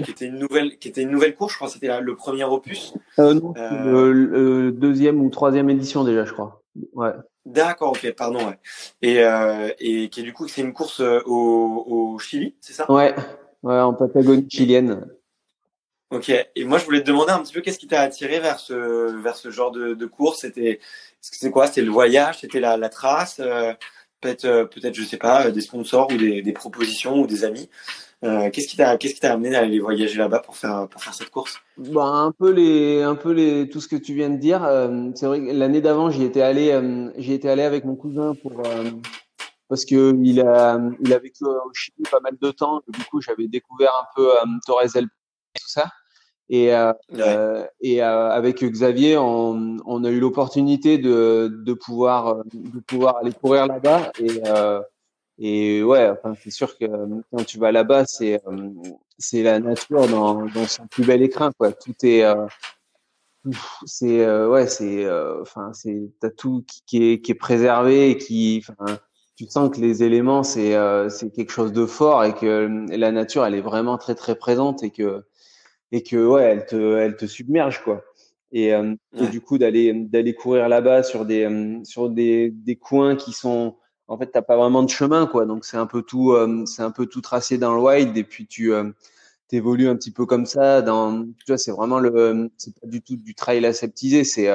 [0.04, 1.52] qui était une nouvelle, qui était une nouvelle course.
[1.52, 2.94] Je crois que c'était le premier opus.
[3.18, 6.62] non, le, le, deuxième ou troisième édition déjà, je crois.
[6.92, 7.12] Ouais.
[7.46, 8.38] D'accord, ok, pardon.
[8.46, 8.59] Ouais.
[9.02, 12.90] Et, euh, et qui du coup, c'est une course au, au Chili, c'est ça?
[12.90, 13.14] Ouais.
[13.62, 15.06] Ouais, en Patagonie chilienne.
[16.11, 16.30] Ok.
[16.30, 18.74] Et moi, je voulais te demander un petit peu qu'est-ce qui t'a attiré vers ce
[19.20, 20.40] vers ce genre de, de course?
[20.40, 20.80] C'était
[21.20, 21.66] c'est quoi?
[21.66, 22.38] C'était le voyage?
[22.40, 23.40] C'était la, la trace?
[23.40, 23.74] Euh,
[24.21, 27.69] Peut-être euh, peut-être je sais pas euh, des sponsors ou des, propositions ou des amis.
[28.25, 31.03] Euh, qu'est-ce qui t'a qu'est-ce qui t'a amené à aller voyager là-bas pour faire pour
[31.03, 31.61] faire cette course?
[31.77, 34.61] Bah, un peu les un peu les tout ce que tu viens de dire.
[35.14, 36.77] c'est vrai que l'année d'avant j'y étais allé
[37.16, 38.62] j'y étais allé avec mon cousin pour
[39.69, 42.81] parce que il a, il a vécu au Chili pas mal de temps.
[42.89, 44.31] Du coup, j'avais découvert un peu
[44.66, 45.91] Torres El tout ça.
[46.51, 52.44] Et, euh, euh et euh, avec Xavier, on, on a eu l'opportunité de, de pouvoir
[52.53, 54.12] de pouvoir aller courir là-bas.
[54.18, 54.40] Et,
[55.40, 56.86] et ouais, enfin, c'est sûr que
[57.30, 58.40] quand tu vas là-bas, c'est
[59.18, 61.72] c'est la nature dans, dans son plus bel écrin, quoi.
[61.72, 62.24] Tout est
[63.84, 65.07] c'est ouais, c'est
[65.40, 68.64] enfin c'est t'as tout qui, est qui est préservé et qui
[69.38, 72.86] tu sens que les éléments c'est euh, c'est quelque chose de fort et que euh,
[72.88, 75.22] la nature elle est vraiment très très présente et que
[75.93, 78.05] et que ouais elle te elle te submerge quoi.
[78.51, 82.76] Et, euh, et du coup d'aller d'aller courir là-bas sur des euh, sur des des
[82.76, 83.76] coins qui sont
[84.07, 85.45] en fait t'as pas vraiment de chemin quoi.
[85.47, 86.34] Donc c'est un peu tout
[86.66, 88.72] c'est un peu tout tracé dans le wild et puis tu
[89.49, 93.03] t'évolues un petit peu comme ça dans tu vois c'est vraiment le c'est pas du
[93.03, 94.49] tout du trail aseptisé c'est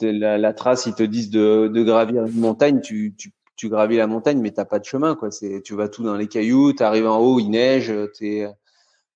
[0.00, 3.98] la, la, trace ils te disent de, de gravir une montagne tu, tu tu gravis
[3.98, 5.30] la montagne, mais t'as pas de chemin, quoi.
[5.30, 8.48] C'est, tu vas tout dans les cailloux, arrives en haut, il neige, t'es,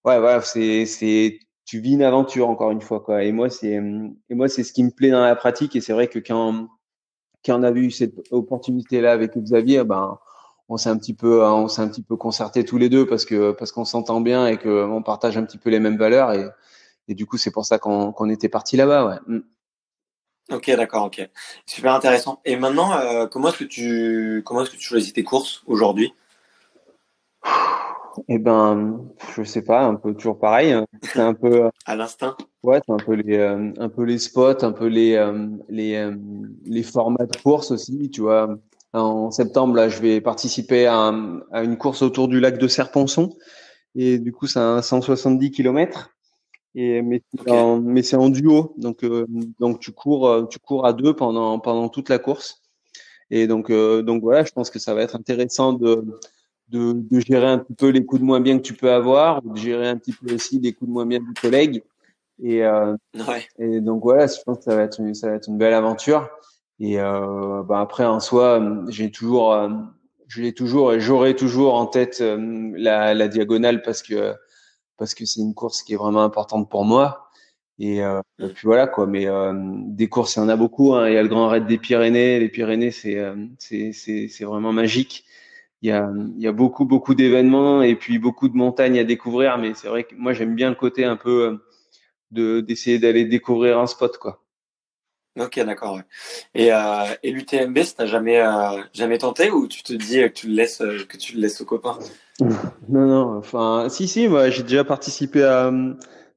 [0.05, 3.25] ouais, voilà, c'est, c'est, tu vis une aventure encore une fois, quoi.
[3.25, 3.73] Et moi, c'est,
[4.29, 5.77] et moi, c'est ce qui me plaît dans la pratique.
[5.77, 6.69] Et c'est vrai que quand,
[7.45, 10.19] quand on a vu cette opportunité-là avec Xavier, ben,
[10.69, 13.25] on s'est un petit peu, on s'est un petit peu concerté tous les deux parce
[13.25, 16.33] que, parce qu'on s'entend bien et que on partage un petit peu les mêmes valeurs.
[16.33, 16.47] Et,
[17.09, 19.17] et du coup, c'est pour ça qu'on, qu'on était parti là-bas, ouais.
[19.27, 19.43] Mm.
[20.51, 21.27] Ok, d'accord, ok,
[21.65, 22.41] super intéressant.
[22.45, 26.13] Et maintenant, euh, comment est-ce que tu comment est-ce que tu choisis tes courses aujourd'hui?
[28.29, 29.01] Eh ben,
[29.37, 30.73] je sais pas, un peu toujours pareil.
[30.73, 30.87] Hein.
[31.03, 32.37] C'est un peu à l'instinct.
[32.63, 36.11] Ouais, c'est un peu les euh, un peu les spots, un peu les euh, les
[36.65, 38.11] les formats de course aussi.
[38.11, 38.57] Tu vois,
[38.93, 41.13] en septembre là, je vais participer à,
[41.53, 43.31] à une course autour du lac de Serponçon
[43.95, 46.11] et du coup, c'est un 170 km.
[46.77, 49.27] Et mais c'est en, mais c'est en duo, donc euh,
[49.61, 52.63] donc tu cours euh, tu cours à deux pendant pendant toute la course.
[53.31, 56.05] Et donc euh, donc voilà, je pense que ça va être intéressant de,
[56.75, 59.43] de de gérer un petit peu les coups de moins bien que tu peux avoir,
[59.43, 61.83] de gérer un petit peu aussi les coups de moins bien du collègue.
[62.43, 63.47] Et euh, ouais.
[63.59, 65.75] et donc voilà, je pense que ça va être une, ça va être une belle
[65.75, 66.29] aventure.
[66.81, 69.57] Et euh, bah après en soi, j'ai toujours
[70.29, 74.35] j'ai toujours et j'aurai toujours en tête la, la diagonale parce que
[74.97, 77.31] parce que c'est une course qui est vraiment importante pour moi.
[77.79, 79.07] Et, euh, et puis voilà quoi.
[79.07, 80.95] Mais euh, des courses, il y en a beaucoup.
[80.95, 81.09] Hein.
[81.09, 82.39] Il y a le Grand Raid des Pyrénées.
[82.39, 85.25] Les Pyrénées, c'est euh, c'est c'est vraiment magique.
[85.85, 89.05] Il y a il y a beaucoup beaucoup d'événements et puis beaucoup de montagnes à
[89.05, 89.59] découvrir.
[89.59, 91.57] Mais c'est vrai que moi j'aime bien le côté un peu euh,
[92.31, 94.43] de d'essayer d'aller découvrir un spot quoi.
[95.39, 95.97] Ok, d'accord.
[95.97, 96.03] Ouais.
[96.55, 100.29] Et, euh, et l'UTMB, ça t'a jamais euh, jamais tenté ou tu te dis que
[100.29, 101.99] tu le laisses que tu le laisses aux copains?
[102.41, 103.37] Non, non.
[103.37, 104.27] Enfin, si, si.
[104.27, 105.71] Moi, j'ai déjà participé à,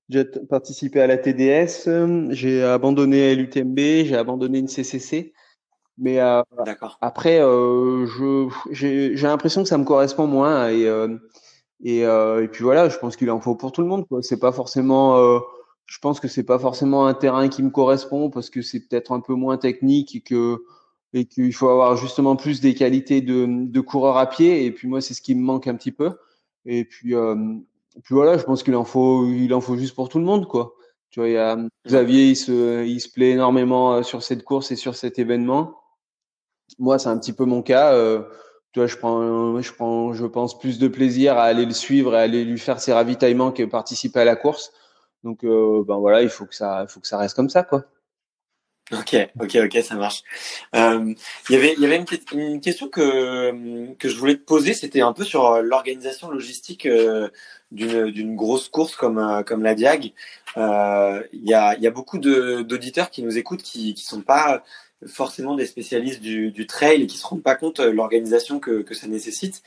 [0.10, 1.88] j'ai participé à la TDS.
[2.32, 3.78] J'ai abandonné l'UTMB.
[3.78, 5.34] J'ai abandonné une CCC.
[5.98, 6.44] Mais euh,
[7.02, 10.70] après, euh, je, j'ai, l'impression que ça me correspond moins.
[10.70, 11.18] Et euh,
[11.84, 14.08] et, euh, et puis voilà, je pense qu'il en faut pour tout le monde.
[14.08, 14.22] Quoi.
[14.24, 15.18] C'est pas forcément.
[15.18, 15.40] Euh,
[15.86, 19.12] je pense que c'est pas forcément un terrain qui me correspond parce que c'est peut-être
[19.12, 20.64] un peu moins technique et que
[21.14, 24.66] et qu'il faut avoir justement plus des qualités de, de coureur à pied.
[24.66, 26.12] Et puis moi, c'est ce qui me manque un petit peu.
[26.66, 27.36] Et puis, euh,
[28.04, 30.48] puis voilà, je pense qu'il en faut, il en faut juste pour tout le monde,
[30.48, 30.76] quoi.
[31.10, 34.72] Tu vois, il y a Xavier, il se, il se plaît énormément sur cette course
[34.72, 35.76] et sur cet événement.
[36.80, 37.94] Moi, c'est un petit peu mon cas.
[37.94, 38.22] Euh,
[38.74, 42.14] tu vois, je prends, je prends, je pense plus de plaisir à aller le suivre
[42.14, 44.72] et à aller lui faire ses ravitaillements que participer à la course.
[45.24, 47.64] Donc, euh, ben voilà, il faut que ça, il faut que ça reste comme ça,
[47.64, 47.86] quoi.
[48.94, 50.24] Ok, ok, ok, ça marche.
[50.74, 51.14] Euh,
[51.50, 52.02] y avait, il y avait
[52.32, 57.28] une, question que que je voulais te poser, c'était un peu sur l'organisation logistique euh,
[57.72, 60.14] d'une d'une grosse course comme euh, comme la Diag.
[60.56, 64.64] Il euh, y a y a beaucoup d'auditeurs qui nous écoutent qui qui sont pas
[65.06, 68.96] forcément des spécialistes du, trail et qui se rendent pas compte de l'organisation que, que
[68.96, 69.62] ça nécessite.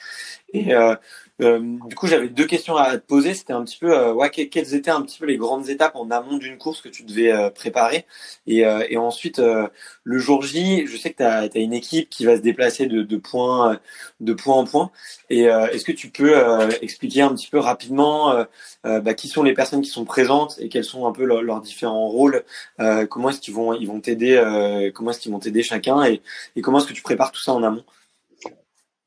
[0.52, 0.96] Et euh, euh,
[1.41, 3.32] du coup, j'avais deux questions à te poser.
[3.32, 6.11] C'était un petit peu, euh, ouais, quelles étaient un petit peu les grandes étapes en
[6.11, 8.05] amont d'une course que tu devais euh, préparer,
[8.47, 9.41] et, euh, et ensuite
[10.05, 10.86] le jour J.
[10.86, 13.78] Je sais que tu as, une équipe qui va se déplacer de, de point
[14.20, 14.91] de point en point.
[15.30, 16.34] Et est-ce que tu peux
[16.82, 18.45] expliquer un petit peu rapidement
[18.84, 21.61] bah, qui sont les personnes qui sont présentes et quels sont un peu leurs, leurs
[21.61, 22.45] différents rôles?
[23.09, 26.22] Comment est-ce qu'ils vont ils vont t'aider Comment est-ce qu'ils vont t'aider chacun et,
[26.57, 27.84] et comment est-ce que tu prépares tout ça en amont?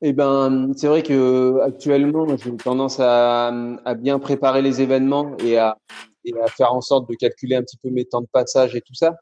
[0.06, 3.48] Eh ben, c'est vrai que actuellement, j'ai tendance à,
[3.84, 5.78] à, bien préparer les événements et à,
[6.26, 8.82] et à, faire en sorte de calculer un petit peu mes temps de passage et
[8.82, 9.16] tout ça.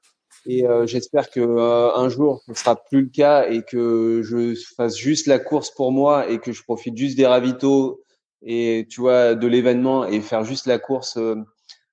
[0.45, 4.55] Et euh, j'espère que euh, un jour, ce sera plus le cas et que je
[4.77, 8.03] fasse juste la course pour moi et que je profite juste des ravitaux
[8.43, 11.37] et tu vois de l'événement et faire juste la course euh,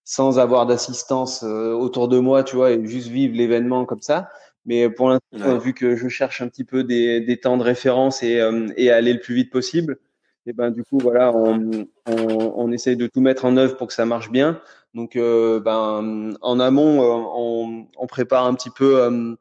[0.10, 4.28] sans avoir d'assistance euh, autour de moi, tu vois, et juste vivre l'événement comme ça.
[4.70, 8.22] Mais pour l'instant, vu que je cherche un petit peu des, des temps de référence
[8.22, 9.98] et, euh, et aller le plus vite possible,
[10.46, 13.88] et ben du coup voilà, on, on, on, essaye de tout mettre en œuvre pour
[13.88, 14.62] que ça marche bien.
[14.94, 19.34] Donc euh, ben en amont, euh, on, on, prépare un petit peu, euh,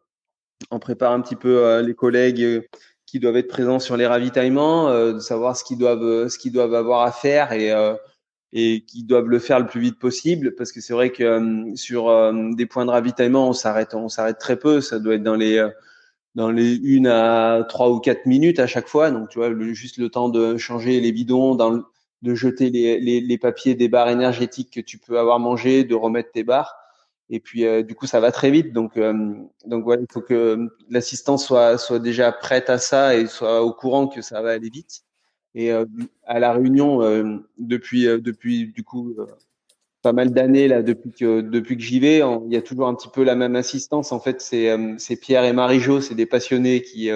[0.71, 2.67] on prépare un petit peu les collègues
[3.05, 6.75] qui doivent être présents sur les ravitaillements, de savoir ce qu'ils doivent, ce qu'ils doivent
[6.75, 7.71] avoir à faire et
[8.53, 11.77] et qui doivent le faire le plus vite possible parce que c'est vrai que euh,
[11.77, 14.81] sur euh, des points de ravitaillement on s'arrête on s'arrête très peu.
[14.81, 15.69] Ça doit être dans les euh,
[16.35, 19.11] dans les une à trois ou quatre minutes à chaque fois.
[19.11, 21.83] Donc tu vois le, juste le temps de changer les bidons dans
[22.23, 25.95] de jeter les, les, les, papiers des barres énergétiques que tu peux avoir mangé de
[25.95, 26.75] remettre tes barres.
[27.31, 28.73] Et puis du coup ça va très vite.
[28.73, 28.99] Donc
[29.67, 33.73] donc voilà il faut que l'assistance soit soit déjà prête à ça et soit au
[33.73, 35.03] courant que ça va aller vite
[35.55, 35.85] et euh,
[36.25, 39.17] à la Réunion, euh, depuis euh, depuis du coup
[40.03, 42.95] pas mal d'années là depuis que depuis que j'y vais, il y a toujours un
[42.95, 44.13] petit peu la même assistance.
[44.13, 47.11] En fait, c'est c'est Pierre et Marie-Jo, c'est des passionnés qui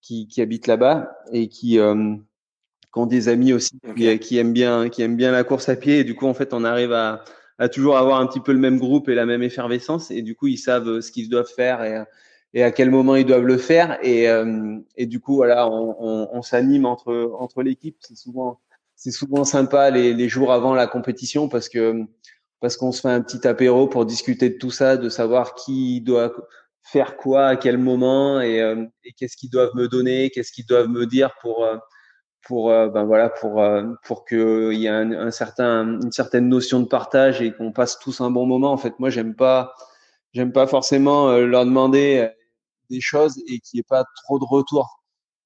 [0.00, 1.78] qui, qui habitent là-bas et qui
[2.92, 5.76] qui ont des amis aussi qui, qui, aiment bien qui aiment bien la course à
[5.76, 6.00] pied.
[6.00, 7.24] Et du coup en fait on arrive à,
[7.58, 10.10] à toujours avoir un petit peu le même groupe et la même effervescence.
[10.10, 12.04] Et du coup ils savent ce qu'ils doivent faire et
[12.54, 13.98] et à quel moment ils doivent le faire.
[14.02, 17.96] Et, euh, et du coup, voilà, on, on, on s'anime entre entre l'équipe.
[18.00, 18.60] C'est souvent
[18.96, 22.04] c'est souvent sympa les, les jours avant la compétition parce que
[22.60, 26.02] parce qu'on se fait un petit apéro pour discuter de tout ça, de savoir qui
[26.02, 26.32] doit
[26.82, 30.66] faire quoi à quel moment et, euh, et qu'est-ce qu'ils doivent me donner, qu'est-ce qu'ils
[30.66, 31.76] doivent me dire pour euh,
[32.46, 33.62] pour ben voilà pour
[34.02, 37.70] pour que il y ait un, un, certain une certaine notion de partage et qu'on
[37.70, 38.72] passe tous un bon moment.
[38.72, 39.74] En fait, moi j'aime pas
[40.32, 42.30] j'aime pas forcément leur demander
[42.90, 45.00] des choses et qu'il n'y ait pas trop de retour.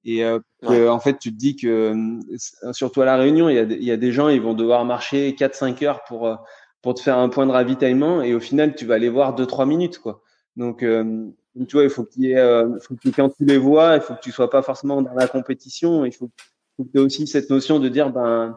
[0.05, 3.59] Et euh, en fait, tu te dis que, euh, surtout à la Réunion, il y
[3.59, 6.37] a, il y a des gens, ils vont devoir marcher 4-5 heures pour euh,
[6.85, 9.67] pour te faire un point de ravitaillement, et au final, tu vas aller voir 2-3
[9.67, 10.23] minutes, quoi.
[10.55, 11.27] Donc, euh,
[11.67, 14.03] tu vois, il faut qu'il y ait, euh, faut que quand tu les vois, il
[14.03, 16.05] faut que tu sois pas forcément dans la compétition.
[16.05, 16.31] Il faut,
[16.77, 18.55] faut que tu aies aussi cette notion de dire, ben,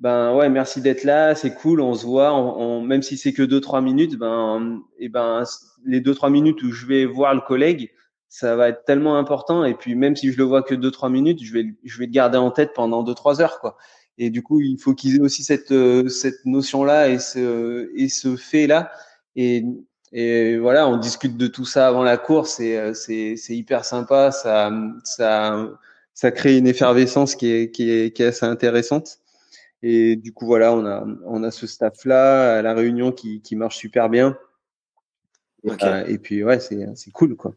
[0.00, 3.34] ben ouais, merci d'être là, c'est cool, on se voit, on, on, même si c'est
[3.34, 5.44] que 2-3 minutes, ben, et ben,
[5.84, 7.90] les 2-3 minutes où je vais voir le collègue,
[8.30, 9.64] ça va être tellement important.
[9.64, 12.06] Et puis même si je le vois que deux trois minutes, je vais je vais
[12.06, 13.76] le garder en tête pendant deux trois heures quoi.
[14.18, 17.90] Et du coup, il faut qu'ils aient aussi cette euh, cette notion là et ce
[17.94, 18.92] et ce fait là.
[19.36, 19.64] Et
[20.12, 23.84] et voilà, on discute de tout ça avant la course et euh, c'est c'est hyper
[23.84, 24.30] sympa.
[24.30, 24.70] Ça
[25.04, 25.68] ça
[26.14, 29.18] ça crée une effervescence qui est qui est qui est assez intéressante.
[29.82, 33.42] Et du coup voilà, on a on a ce staff là à la réunion qui
[33.42, 34.38] qui marche super bien.
[35.64, 35.86] Okay.
[35.86, 37.54] Euh, et puis ouais, c'est c'est cool quoi.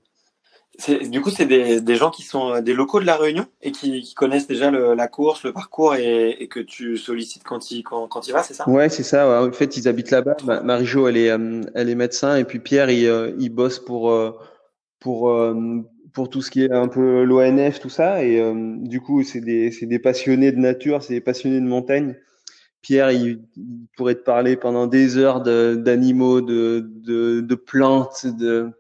[1.12, 4.14] Du coup, c'est des, gens qui sont euh, des locaux de la Réunion et qui,
[4.16, 8.42] connaissent déjà la course, le parcours et, que tu sollicites quand il quand, quand va,
[8.42, 8.68] c'est ça?
[8.68, 9.44] Ouais, c'est ça.
[9.44, 10.36] En fait, ils habitent là-bas.
[10.64, 14.12] Marie-Jo, elle est euh, elle est médecin et puis Pierre, il, euh, il bosse pour
[15.00, 15.32] pour
[16.14, 18.24] pour tout ce qui est un peu l'ONF, tout ça.
[18.24, 18.42] Et
[18.80, 22.16] du coup, c'est des des passionnés de nature, c'est des passionnés de montagne.
[22.82, 23.42] Pierre, il,
[23.96, 26.80] pourrait te parler pendant des heures d'animaux, de,
[27.42, 28.74] de plantes, de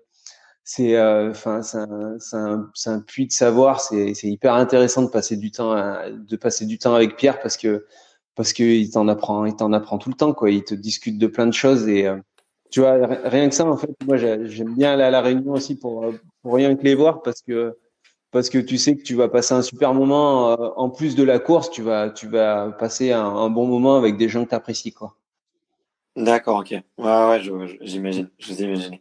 [0.63, 5.51] c'est enfin c'est un, un, un, puits de savoir c'est hyper intéressant de passer du
[5.51, 5.75] temps
[6.09, 7.85] de passer du temps avec Pierre parce que
[8.35, 11.17] parce que il t'en apprend il t'en apprend tout le temps quoi il te discute
[11.17, 12.09] de plein de choses et
[12.71, 15.75] tu vois rien que ça en fait moi j'aime bien aller à la réunion aussi
[15.75, 16.05] pour
[16.41, 17.77] pour rien que les voir parce que
[18.33, 21.23] parce que tu sais que tu vas passer un super moment euh, en plus de
[21.23, 24.55] la course, tu vas tu vas passer un, bon moment avec des gens que tu
[24.55, 25.15] apprécies quoi.
[26.15, 26.71] D'accord, ok.
[26.71, 27.41] Ouais, ouais,
[27.81, 28.97] j'imagine, je, vous imagine.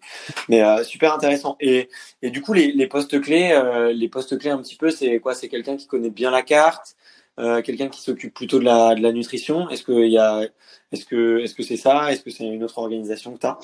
[0.49, 1.57] Mais euh, super intéressant.
[1.61, 1.91] Et,
[2.23, 5.21] et du coup, les, les postes clés, euh, les postes clés un petit peu, c'est
[5.21, 5.35] quoi?
[5.35, 6.97] C'est quelqu'un qui connaît bien la carte,
[7.37, 9.69] quelqu'un qui s'occupe plutôt de la, de la nutrition.
[9.69, 10.43] Est-ce que il y a,
[10.93, 12.11] est-ce que est-ce que c'est ça?
[12.11, 13.59] Est-ce que c'est une autre organisation que tu as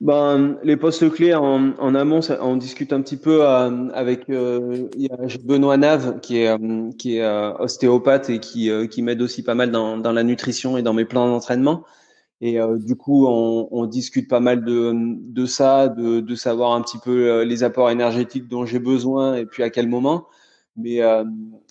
[0.00, 4.88] ben, les postes clés en, en amont, on discute un petit peu euh, avec euh,
[5.42, 7.26] Benoît Nave qui est euh, qui est
[7.58, 11.04] ostéopathe et qui qui m'aide aussi pas mal dans, dans la nutrition et dans mes
[11.04, 11.84] plans d'entraînement.
[12.40, 16.82] Et du coup, on, on, discute pas mal de, de ça, de, de savoir un
[16.82, 20.28] petit peu les apports énergétiques dont j'ai besoin et puis à quel moment.
[20.76, 21.00] Mais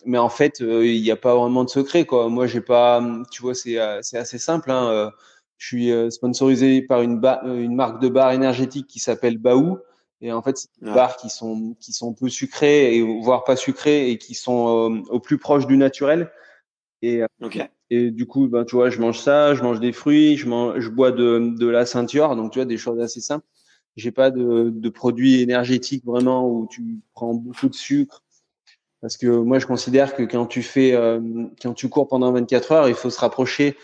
[0.05, 2.27] mais en fait, il n'y a pas vraiment de secret quoi.
[2.27, 3.01] Moi, j'ai pas,
[3.31, 4.69] tu vois, c'est c'est assez simple.
[4.69, 5.11] Hein,
[5.57, 9.79] je suis euh, sponsorisé par une, euh, une marque de bar énergétique qui s'appelle Baou.
[10.21, 13.55] Et en fait, c'est des bars qui sont qui sont peu sucrés et voire pas
[13.55, 16.31] sucrés et qui sont euh, au plus proche du naturel.
[17.03, 17.21] Et
[17.89, 20.79] et du coup, ben tu vois, je mange ça, je mange des fruits, je mange,
[20.79, 23.45] je bois de de la ceinture, donc tu vois des choses assez simples.
[23.95, 28.23] J'ai pas de de produits énergétiques vraiment où tu prends beaucoup de sucre.
[29.01, 30.97] Parce que moi, je considère que quand tu fais,
[31.61, 33.77] quand tu cours pendant 24 heures, il faut se rapprocher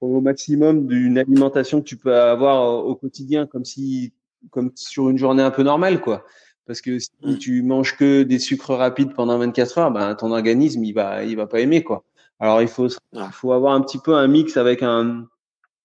[0.00, 4.12] au maximum d'une alimentation que tu peux avoir au quotidien, comme si,
[4.50, 6.24] comme sur une journée un peu normale, quoi.
[6.66, 7.38] Parce que si mm.
[7.38, 11.36] tu manges que des sucres rapides pendant 24 heures, ben ton organisme il va, il
[11.36, 12.04] va pas aimer, quoi.
[12.40, 15.26] Alors il faut, il faut avoir un petit peu un mix avec un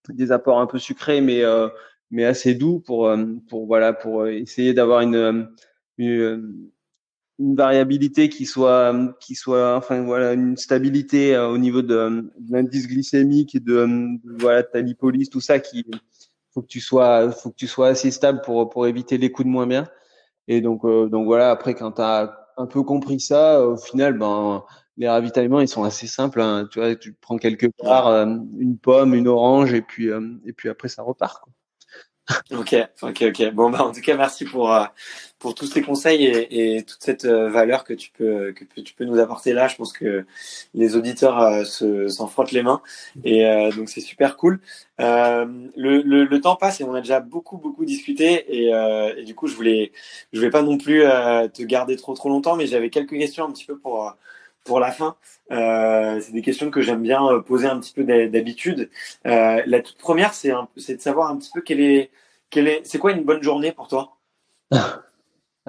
[0.10, 1.70] des apports un peu sucrés, mais euh,
[2.12, 5.50] mais assez doux pour euh, pour voilà pour essayer d'avoir une,
[5.98, 6.72] une
[7.42, 12.88] une variabilité qui soit qui soit enfin voilà une stabilité euh, au niveau de, l'indice
[12.88, 13.88] glycémique et de,
[14.40, 15.86] voilà ta lipolyse tout ça qui
[16.54, 19.48] faut que tu sois faut que tu sois assez stable pour pour éviter les coups
[19.48, 19.88] de moins bien.
[20.48, 24.18] Et donc euh, donc voilà après quand tu as un peu compris ça au final
[24.18, 24.64] ben
[25.02, 26.68] les ravitaillements ils sont assez simples hein.
[26.72, 28.26] tu vois tu prends quelque part euh,
[28.60, 30.10] une pomme une orange et puis
[30.46, 31.44] et puis après ça repart.
[32.52, 33.54] Ok, ok, ok.
[33.54, 34.86] Bon, bah, en tout cas, merci pour, euh,
[35.40, 39.06] pour tous ces conseils et, toute cette euh, valeur que tu peux, que tu peux
[39.06, 39.68] nous apporter là.
[39.68, 40.26] Je pense que
[40.74, 42.82] les auditeurs euh, se, s'en frottent les mains
[43.24, 43.44] et
[43.76, 44.60] donc c'est super cool.
[45.00, 48.72] le, temps passe et on a déjà beaucoup, beaucoup discuté et,
[49.18, 49.92] et du coup, je voulais,
[50.34, 53.52] je vais pas non plus te garder trop, trop longtemps, mais j'avais quelques questions un
[53.52, 54.16] petit peu pour
[54.64, 55.16] pour la fin.
[55.52, 58.90] Euh, c'est des questions que j'aime bien poser un petit peu d'habitude.
[59.26, 62.12] Euh, la toute première, c'est de savoir un petit peu quelle est,
[62.50, 64.18] quelle est, c'est quoi une bonne journée pour toi?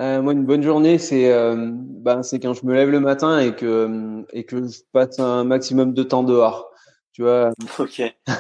[0.01, 3.39] Euh, Moi, une bonne journée, c'est euh, ben, c'est quand je me lève le matin
[3.41, 6.71] et que et que je passe un maximum de temps dehors.
[7.13, 7.51] Tu vois.
[7.79, 8.03] Ok.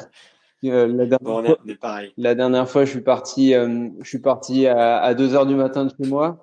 [0.64, 2.12] Euh, la, dernière bon, on est, pareil.
[2.16, 5.56] la dernière fois, je suis parti, euh, je suis parti à, à 2 heures du
[5.56, 6.40] matin de chez moi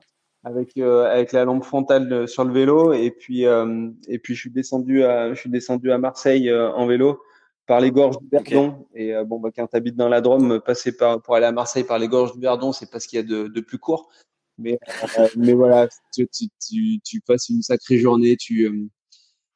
[0.49, 2.93] avec euh, avec la lampe frontale sur le vélo.
[2.93, 6.71] Et puis euh, et puis je suis descendu à je suis descendu à Marseille euh,
[6.71, 7.21] en vélo
[7.67, 8.87] par les gorges du Verdon.
[8.95, 11.83] Et bon bah quand tu habites dans la Drôme passer par pour aller à Marseille
[11.83, 14.09] par les gorges du Verdon c'est pas ce qu'il y a de, de plus court.
[14.57, 14.79] Mais
[15.37, 18.89] mais voilà tu, tu, tu, tu, passes une sacrée journée tu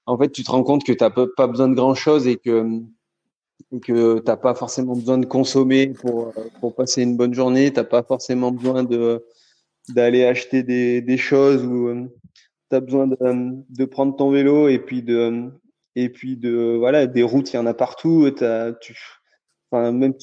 [0.05, 2.37] en fait tu te rends compte que t'as pas, pas besoin de grand chose et
[2.37, 2.81] que
[3.71, 7.73] et que t'as pas forcément besoin de consommer pour pour passer une bonne journée.
[7.73, 9.25] T'as pas forcément besoin de
[9.89, 12.07] d'aller acheter des, des choses ou euh,
[12.69, 13.17] tu as besoin de,
[13.69, 15.51] de, prendre ton vélo et puis de
[15.95, 18.95] et puis de voilà des routes il y en a partout as, tu
[19.69, 20.13] enfin même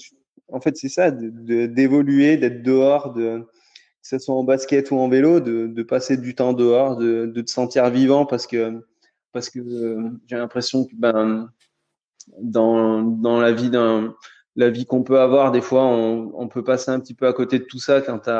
[0.48, 3.40] en fait c'est ça d'évoluer de, d'être dehors de
[4.02, 7.26] que ce soit en basket ou en vélo de, de passer du temps dehors de,
[7.26, 8.82] de te sentir vivant parce que
[9.32, 11.50] parce que euh, j'ai l'impression que ben
[12.40, 14.14] dans dans la vie d'un
[14.56, 17.32] la vie qu'on peut avoir des fois on, on peut passer un petit peu à
[17.32, 18.30] côté de tout ça quand tu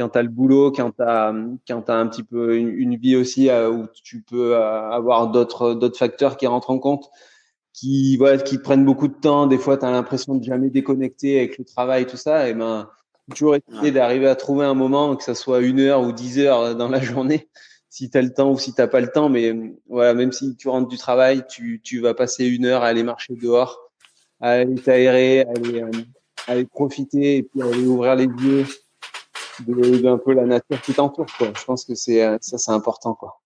[0.00, 1.34] quand tu as le boulot, quand tu as,
[1.68, 5.74] quand as un petit peu une, vie aussi euh, où tu peux euh, avoir d'autres
[5.74, 7.10] d'autres facteurs qui rentrent en compte,
[7.74, 9.46] qui voilà, qui prennent beaucoup de temps.
[9.46, 12.48] Des fois, tu as l'impression de jamais déconnecter avec le travail, tout ça.
[12.48, 12.88] Et ben,
[13.28, 16.74] toujours essayer d'arriver à trouver un moment, que ça soit une heure ou dix heures
[16.74, 17.50] dans la journée,
[17.90, 19.28] si tu as le temps ou si t'as pas le temps.
[19.28, 19.54] Mais
[19.86, 23.02] voilà, même si tu rentres du travail, tu, tu vas passer une heure à aller
[23.02, 23.78] marcher dehors,
[24.40, 25.90] à aller t'aérer, à aller, euh,
[26.46, 28.64] à aller profiter et puis à aller ouvrir les yeux
[29.66, 31.26] d'un peu la nature qui t'entoure.
[31.40, 33.14] Je pense que c'est euh, ça, c'est important.
[33.14, 33.40] Quoi.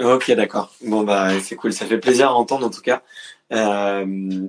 [0.00, 0.74] Ok, d'accord.
[0.84, 1.72] Bon, bah, c'est cool.
[1.72, 3.02] Ça fait plaisir à entendre en tout cas.
[3.52, 4.48] Euh,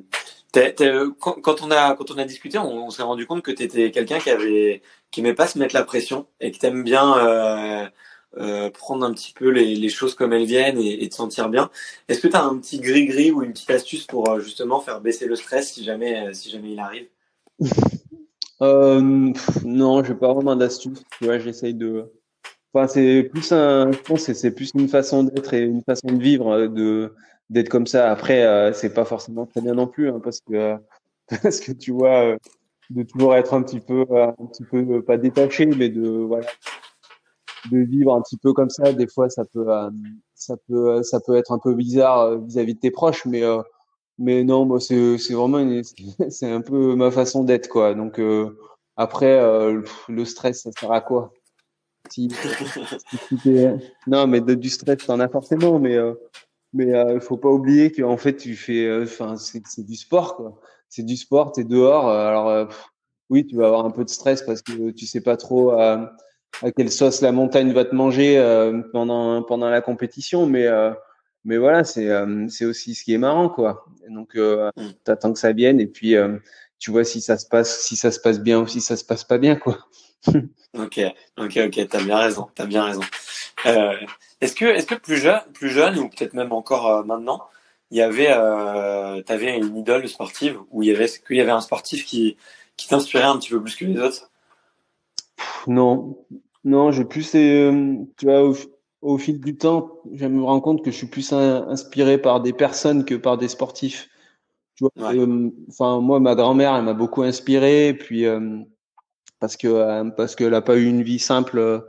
[1.19, 4.19] quand, on a quand on a discuté, on, s'est rendu compte que tu étais quelqu'un
[4.19, 4.81] qui avait
[5.11, 7.89] qui aimait pas se mettre la pression et que t'aimes bien euh,
[8.37, 11.49] euh, prendre un petit peu les, les, choses comme elles viennent et, et te sentir
[11.49, 11.71] bien.
[12.07, 15.01] Est-ce que tu as un petit gris-gris ou une petite astuce pour euh, justement faire
[15.01, 17.07] baisser le stress si jamais si jamais il arrive?
[18.63, 19.33] Euh,
[19.65, 21.03] Non, j'ai pas vraiment d'astuce.
[21.17, 22.11] Tu vois, j'essaye de.
[22.73, 23.91] Enfin, c'est plus un.
[23.91, 27.13] Je pense que c'est plus une façon d'être et une façon de vivre de
[27.49, 28.11] d'être comme ça.
[28.11, 30.75] Après, euh, c'est pas forcément très bien non plus, hein, parce que
[31.43, 32.37] parce que tu vois, euh,
[32.89, 36.47] de toujours être un petit peu, euh, un petit peu pas détaché, mais de voilà,
[37.71, 38.93] de vivre un petit peu comme ça.
[38.93, 39.67] Des fois, ça peut,
[40.35, 43.43] ça peut, ça peut être un peu bizarre vis-à-vis de tes proches, mais
[44.17, 45.81] mais non, moi c'est c'est vraiment
[46.29, 47.93] c'est un peu ma façon d'être quoi.
[47.93, 48.19] Donc
[48.95, 49.39] après,
[50.09, 51.33] le stress, ça sert à quoi?
[52.09, 52.27] Si,
[54.07, 55.97] non, mais de, du stress, t'en as forcément, mais
[56.73, 60.35] mais il euh, faut pas oublier qu'en fait, tu fais, euh, enfin, c'est du sport,
[60.35, 60.59] quoi.
[60.89, 62.09] C'est du sport, tu es dehors.
[62.09, 62.69] Euh, alors,
[63.29, 66.11] oui, tu vas avoir un peu de stress parce que tu sais pas trop à,
[66.61, 68.37] à quelle sauce la montagne va te manger
[68.91, 70.67] pendant pendant la compétition, mais
[71.45, 72.09] mais voilà, c'est
[72.49, 73.85] c'est aussi ce qui est marrant, quoi.
[74.09, 74.89] Donc, euh, mm.
[75.03, 76.15] t'attends que ça vienne et puis
[76.79, 79.05] tu vois si ça se passe, si ça se passe bien ou si ça se
[79.05, 79.79] passe pas bien, quoi.
[80.73, 80.99] ok,
[81.37, 83.01] ok, ok, t'as bien raison, t'as bien raison.
[83.65, 83.95] Euh,
[84.41, 87.47] est-ce que, est-ce que plus jeune, plus jeune ou peut-être même encore euh, maintenant,
[87.91, 91.51] il y avait, euh, t'avais une idole sportive ou il y avait, qu'il y avait
[91.51, 92.37] un sportif qui,
[92.75, 94.29] qui t'inspirait un petit peu plus que les autres?
[95.67, 96.17] Non,
[96.65, 98.53] non, j'ai plus, euh, tu vois,
[99.03, 102.53] au, fil du temps, je me rends compte que je suis plus inspiré par des
[102.53, 104.09] personnes que par des sportifs.
[104.75, 105.13] Tu vois,
[105.69, 108.25] enfin moi, ma grand-mère, elle m'a beaucoup inspiré, puis
[109.39, 111.83] parce que parce qu'elle a pas eu une vie simple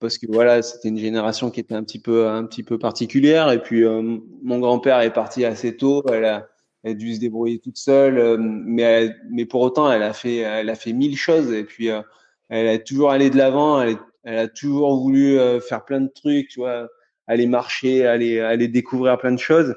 [0.00, 3.50] parce que voilà, c'était une génération qui était un petit peu un petit peu particulière.
[3.50, 6.02] Et puis euh, mon grand-père est parti assez tôt.
[6.12, 6.48] Elle a,
[6.82, 10.38] elle a dû se débrouiller toute seule, euh, mais mais pour autant, elle a fait
[10.38, 11.52] elle a fait mille choses.
[11.52, 12.02] Et puis euh,
[12.48, 13.80] elle a toujours allé de l'avant.
[13.80, 13.96] Elle,
[14.26, 16.88] elle, a toujours voulu faire plein de trucs, tu vois,
[17.26, 19.74] aller marcher, aller aller découvrir plein de choses.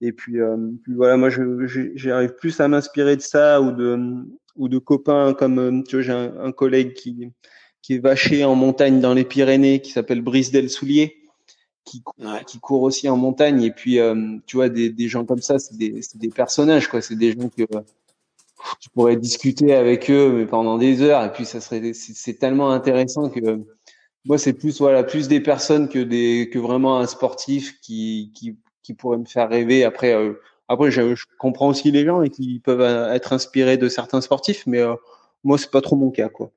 [0.00, 0.36] Et puis,
[0.82, 1.30] puis voilà, moi,
[1.94, 3.98] j'arrive plus à m'inspirer de ça ou de
[4.56, 7.30] ou de copains comme tu vois, j'ai un, un collègue qui
[7.84, 11.18] qui est vaché en montagne dans les Pyrénées, qui s'appelle Brice Del Soulier,
[11.84, 12.02] qui,
[12.46, 13.62] qui court aussi en montagne.
[13.62, 17.02] Et puis, euh, tu vois, des, des gens comme ça, c'est des, des personnages, quoi.
[17.02, 17.64] C'est des gens que
[18.80, 21.24] tu pourrais discuter avec eux, mais pendant des heures.
[21.24, 23.60] Et puis, ça serait, c'est tellement intéressant que
[24.24, 28.56] moi, c'est plus, voilà, plus des personnes que des, que vraiment un sportif qui, qui,
[28.82, 29.84] qui pourrait me faire rêver.
[29.84, 33.88] Après, euh, après, je, comprends aussi les gens et qui peuvent euh, être inspirés de
[33.88, 34.82] certains sportifs, mais
[35.42, 36.50] moi, c'est pas trop mon cas, quoi.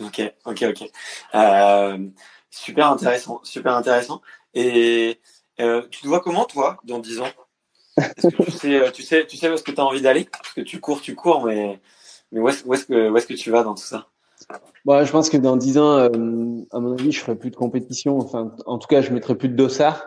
[0.00, 0.90] Ok, ok, ok.
[1.34, 2.08] Euh,
[2.50, 4.22] super intéressant, super intéressant.
[4.54, 5.20] Et
[5.60, 7.28] euh, tu te vois comment, toi, dans 10 ans?
[7.96, 10.00] Est-ce que tu sais, euh, tu sais, tu sais où est-ce que tu as envie
[10.00, 10.24] d'aller?
[10.30, 11.80] Parce que tu cours, tu cours, mais,
[12.30, 14.08] mais où est-ce est que, où est que tu vas dans tout ça?
[14.84, 18.18] Bah, Je pense que dans 10 ans, à mon avis, je ferai plus de compétition.
[18.18, 20.06] Enfin, en tout cas, je mettrai plus de dossard.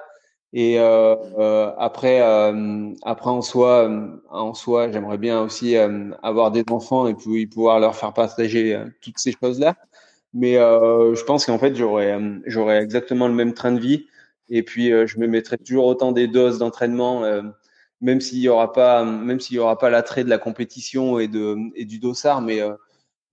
[0.54, 3.90] Et euh, euh, après, euh, après en soi,
[4.30, 9.18] en soi, j'aimerais bien aussi avoir des enfants et puis pouvoir leur faire partager toutes
[9.18, 9.76] ces choses-là.
[10.34, 14.08] Mais je pense qu'en fait, j'aurais exactement le même train de vie.
[14.50, 17.24] Et puis, je me mettrai toujours autant des doses d'entraînement,
[18.02, 21.28] même s'il y aura pas, même s'il y aura pas l'attrait de la compétition et
[21.30, 22.42] de et du dossard.
[22.42, 22.60] Mais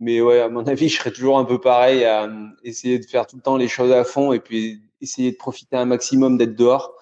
[0.00, 2.30] mais ouais, à mon avis, je serais toujours un peu pareil à
[2.62, 5.76] essayer de faire tout le temps les choses à fond et puis essayer de profiter
[5.76, 6.94] un maximum d'être dehors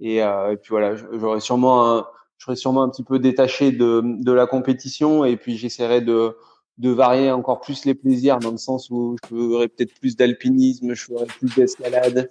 [0.00, 2.06] et, euh, et puis voilà, j'aurais sûrement un,
[2.38, 6.36] j'aurais sûrement un petit peu détaché de, de la compétition et puis j'essaierai de,
[6.78, 10.94] de varier encore plus les plaisirs dans le sens où je ferais peut-être plus d'alpinisme,
[10.94, 12.30] je ferais plus d'escalade,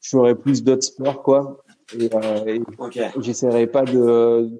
[0.00, 1.62] je ferais plus d'autres sports quoi.
[1.98, 2.58] Et, euh,
[3.18, 4.50] j'essaierai pas de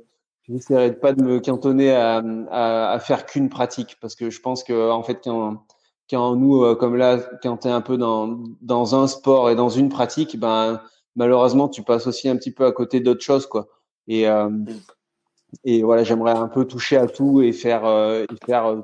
[0.48, 4.64] j'essaierai pas de me cantonner à, à, à faire qu'une pratique parce que je pense
[4.64, 5.64] que en fait quand
[6.10, 9.54] quand nous euh, comme là quand tu es un peu dans dans un sport et
[9.54, 10.80] dans une pratique ben
[11.16, 13.68] malheureusement, tu passes aussi un petit peu à côté d'autres choses, quoi.
[14.08, 14.50] Et, euh,
[15.64, 18.80] et voilà, j'aimerais un peu toucher à tout et faire, euh, faire, euh,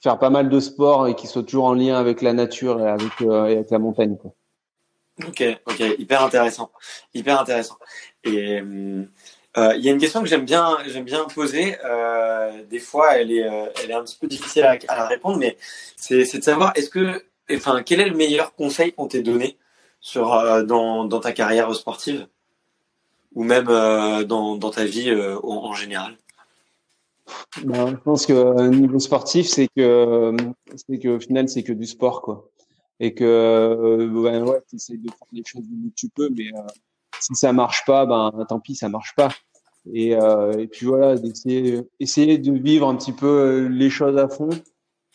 [0.00, 2.88] faire pas mal de sport et qui soit toujours en lien avec la nature et
[2.88, 4.32] avec, et avec la montagne, quoi.
[5.26, 6.70] Ok, ok, hyper intéressant,
[7.12, 7.76] hyper intéressant.
[8.22, 8.62] Et
[9.76, 11.76] il y a une question que j'aime bien, j'aime bien poser.
[12.70, 13.46] des fois, elle est,
[13.82, 15.56] elle est un petit peu difficile à, répondre, mais
[15.96, 19.56] c'est, de savoir est-ce que, enfin, quel est le meilleur conseil qu'on t'ait donné
[20.00, 22.26] sur, euh, dans, dans ta carrière sportive
[23.34, 26.16] ou même euh, dans, dans ta vie euh, en, général?
[27.64, 30.34] Ben, Je pense que niveau sportif, c'est que
[30.74, 32.48] c'est que au final, c'est que du sport, quoi.
[33.00, 36.30] Et que ben, ouais, tu essaies de faire les choses du mieux que tu peux,
[36.30, 36.50] mais
[37.20, 39.28] si ça marche pas, ben tant pis, ça marche pas.
[39.92, 44.50] Et, et puis voilà, d'essayer essayer de vivre un petit peu les choses à fond,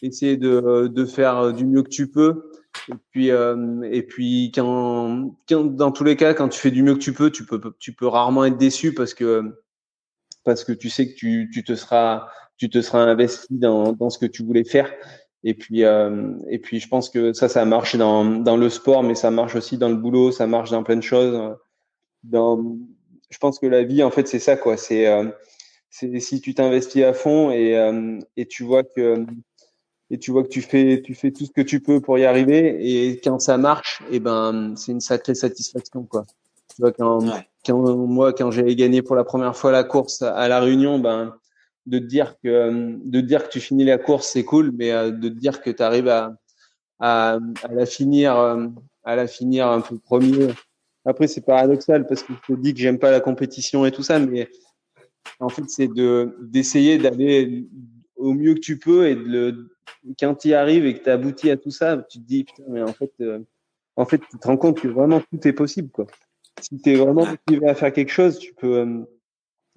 [0.02, 2.52] essayer de, de faire du mieux que tu peux.
[2.90, 6.96] Et puis, et puis quand, quand, dans tous les cas, quand tu fais du mieux
[6.96, 9.44] que tu peux, tu peux, tu peux rarement être déçu parce que
[10.44, 14.10] parce que tu sais que tu, tu te seras tu te seras investi dans, dans
[14.10, 14.92] ce que tu voulais faire.
[15.44, 19.04] Et puis, euh, et puis, je pense que ça, ça marche dans, dans le sport,
[19.04, 21.58] mais ça marche aussi dans le boulot, ça marche dans plein de choses.
[22.24, 22.78] Dans,
[23.34, 24.78] je pense que la vie, en fait, c'est ça, quoi.
[24.78, 25.26] C'est, euh,
[25.90, 29.26] si tu t'investis à fond et, euh, et tu vois que
[30.10, 32.26] et tu vois que tu fais tu fais tout ce que tu peux pour y
[32.26, 36.26] arriver et quand ça marche, et eh ben c'est une sacrée satisfaction, quoi.
[36.76, 37.20] Tu vois quand,
[37.66, 41.36] quand moi quand j'ai gagné pour la première fois la course à la Réunion, ben
[41.86, 45.12] de te dire que de dire que tu finis la course c'est cool mais euh,
[45.12, 46.34] de te dire que tu arrives à,
[47.00, 48.68] à, à la finir euh,
[49.04, 50.50] à la finir un peu premier
[51.06, 54.04] après c'est paradoxal parce que je te dis que j'aime pas la compétition et tout
[54.04, 54.50] ça mais
[55.40, 57.68] en fait c'est de d'essayer d'aller
[58.16, 59.70] au mieux que tu peux et de le
[60.20, 62.64] quand tu y arrives et que tu aboutis à tout ça tu te dis putain
[62.68, 63.40] mais en fait euh,
[63.96, 66.08] en fait tu te rends compte que vraiment tout est possible quoi
[66.62, 69.06] si tu es vraiment motivé à faire quelque chose tu peux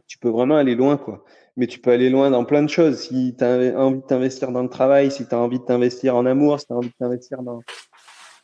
[0.06, 1.24] tu peux vraiment aller loin quoi
[1.56, 2.98] mais tu peux aller loin dans plein de choses.
[2.98, 6.14] Si tu as envie de t'investir dans le travail, si tu as envie de t'investir
[6.14, 7.62] en amour, si tu as envie de t'investir dans,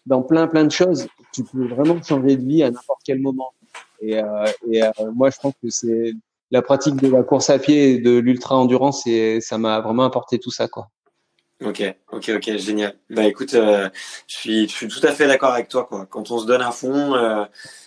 [0.07, 3.53] dans plein, plein de choses, tu peux vraiment changer de vie à n'importe quel moment.
[4.01, 6.13] Et, euh, et euh, moi, je pense que c'est
[6.51, 10.05] la pratique de la course à pied et de l'ultra endurance, et ça m'a vraiment
[10.05, 10.89] apporté tout ça, quoi.
[11.65, 12.95] Ok, ok, ok, génial.
[13.11, 13.89] Bah écoute, euh,
[14.27, 16.07] je suis, je suis tout à fait d'accord avec toi, quoi.
[16.07, 17.45] Quand on se donne à fond, euh,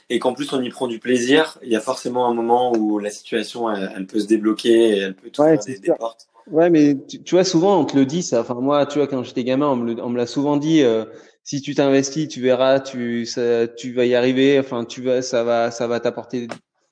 [0.10, 3.00] et qu'en plus on y prend du plaisir, il y a forcément un moment où
[3.00, 6.28] la situation elle, peut se débloquer et elle peut tout ouais, des, portes.
[6.50, 8.42] Ouais, mais tu, vois souvent on te le dit ça.
[8.42, 10.84] Enfin moi, tu vois quand j'étais gamin, on me, l'a souvent dit.
[10.84, 11.06] Euh,
[11.46, 14.60] si tu t'investis, tu verras, tu ça, tu vas y arriver.
[14.60, 16.48] Enfin tu vas, ça va, ça va t'apporter,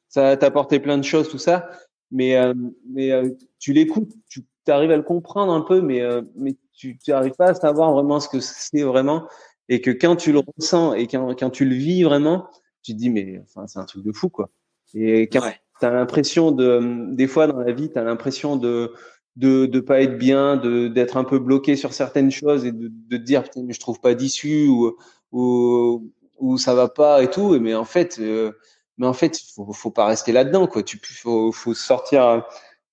[0.08, 1.70] ça va t'apporter plein de choses tout ça.
[2.12, 2.54] Mais euh,
[2.89, 3.30] mais euh,
[3.60, 6.01] tu l'écoutes, tu arrives à le comprendre un peu, mais
[6.36, 9.28] mais tu n'arrives pas à savoir vraiment ce que c'est vraiment.
[9.70, 12.47] Et que quand tu le ressens et quand, quand tu le vis vraiment,
[12.84, 14.49] tu te dis mais enfin c'est un truc de fou quoi.
[14.93, 15.41] Et quand
[15.80, 18.93] tu as l'impression de des fois dans la vie, tu as l'impression de
[19.36, 23.18] de de pas être bien, d'être un peu bloqué sur certaines choses et de, de
[23.18, 24.96] dire putain mais je trouve pas d'issue ou
[25.32, 28.52] ou ou ça va pas et tout mais en fait euh,
[28.98, 30.84] mais en fait faut faut pas rester là-dedans quoi.
[30.84, 32.46] Tu faut faut sortir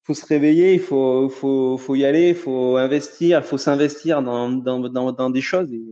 [0.05, 5.13] faut se réveiller, il faut faut faut y aller, faut investir, faut s'investir dans, dans
[5.13, 5.83] dans des choses et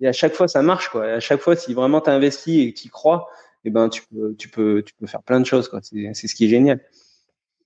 [0.00, 1.04] et à chaque fois ça marche quoi.
[1.06, 3.28] À chaque fois si vraiment tu investis et tu crois,
[3.64, 5.80] et eh ben tu peux tu peux tu peux faire plein de choses quoi.
[5.82, 6.80] C'est c'est ce qui est génial.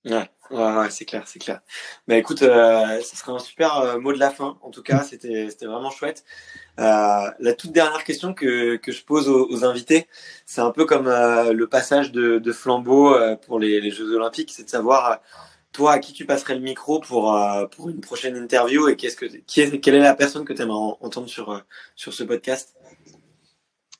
[0.03, 1.61] Ouais, ouais, c'est clair, c'est clair.
[2.07, 4.57] Bah écoute, euh, ce serait un super euh, mot de la fin.
[4.63, 6.23] En tout cas, c'était c'était vraiment chouette.
[6.79, 10.07] Euh, la toute dernière question que que je pose aux, invités,
[10.45, 14.15] c'est un peu comme euh, le passage de, de flambeau euh, pour les, les Jeux
[14.15, 15.19] Olympiques, c'est de savoir
[15.71, 19.15] toi, à qui tu passerais le micro pour, euh, pour une prochaine interview et qu'est-ce
[19.15, 21.59] que, qui est, quelle est la personne que tu aimerais entendre sur, euh,
[21.95, 22.75] sur ce podcast?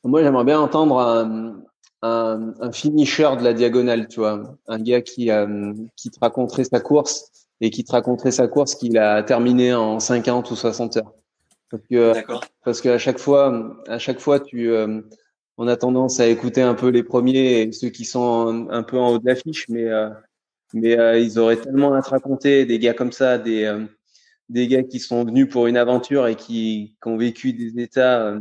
[0.03, 1.55] Moi, j'aimerais bien entendre
[2.01, 6.63] un, un, finisher de la diagonale, tu vois, un gars qui, euh, qui te raconterait
[6.63, 7.31] sa course
[7.61, 11.13] et qui te raconterait sa course qu'il a terminée en 50 ou 60 heures.
[11.69, 12.13] Parce que,
[12.65, 14.71] parce qu'à chaque fois, à chaque fois, tu,
[15.57, 18.97] on a tendance à écouter un peu les premiers et ceux qui sont un, peu
[18.97, 19.87] en haut de l'affiche, mais
[20.73, 23.85] mais euh, ils auraient tellement à te raconter, des gars comme ça, des, euh,
[24.49, 28.21] des gars qui sont venus pour une aventure et qui, qui ont vécu des états,
[28.21, 28.39] euh,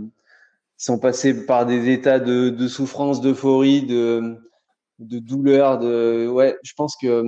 [0.80, 4.38] sont passés par des états de, de souffrance, d'euphorie, de,
[4.98, 5.78] de douleur.
[5.78, 7.22] De, ouais, je pense que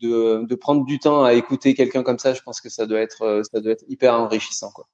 [0.00, 3.00] de, de prendre du temps à écouter quelqu'un comme ça, je pense que ça doit
[3.00, 4.70] être, ça doit être hyper enrichissant.
[4.70, 4.86] Quoi.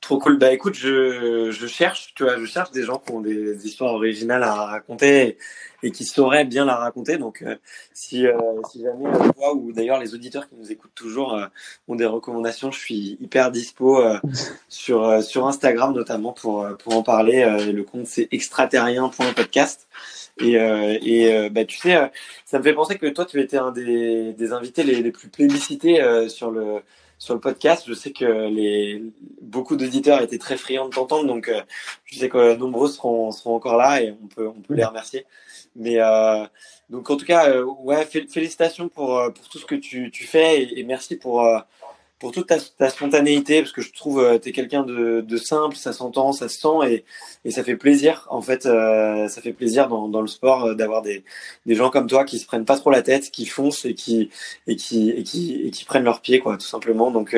[0.00, 0.38] Trop cool.
[0.38, 3.94] Bah écoute, je, je cherche, tu vois, je cherche des gens qui ont des histoires
[3.94, 5.36] originales à raconter
[5.82, 7.18] et qui sauraient bien la raconter.
[7.18, 7.56] Donc euh,
[7.92, 8.32] si, euh,
[8.70, 11.40] si jamais euh, toi ou d'ailleurs les auditeurs qui nous écoutent toujours
[11.88, 14.00] ont des recommandations, je suis hyper dispo
[14.68, 17.44] sur sur Instagram notamment pour pour en parler.
[17.72, 19.88] le compte c'est extraterrien.podcast.
[20.40, 21.98] Et, et bah, tu sais,
[22.44, 25.28] ça me fait penser que toi, tu étais un des, des invités les, les plus
[25.28, 26.82] plébiscités sur le
[27.18, 27.84] sur le podcast.
[27.86, 29.02] Je sais que les
[29.40, 31.60] beaucoup d'auditeurs étaient très friands de t'entendre, donc euh,
[32.04, 35.26] je sais que nombreux seront, seront encore là et on peut on peut les remercier.
[35.76, 36.44] Mais euh,
[36.90, 40.62] donc en tout cas, euh, ouais, félicitations pour pour tout ce que tu tu fais
[40.62, 41.46] et, et merci pour
[42.18, 45.76] pour toute ta, spontanéité, parce que je trouve euh, tu es quelqu'un de, de, simple,
[45.76, 47.04] ça s'entend, ça se sent, et,
[47.44, 50.74] et ça fait plaisir, en fait, euh, ça fait plaisir dans, dans le sport euh,
[50.74, 51.24] d'avoir des,
[51.66, 54.30] des gens comme toi qui se prennent pas trop la tête, qui foncent et qui,
[54.66, 57.10] et qui, et qui, et qui prennent leurs pieds, quoi, tout simplement.
[57.10, 57.36] Donc,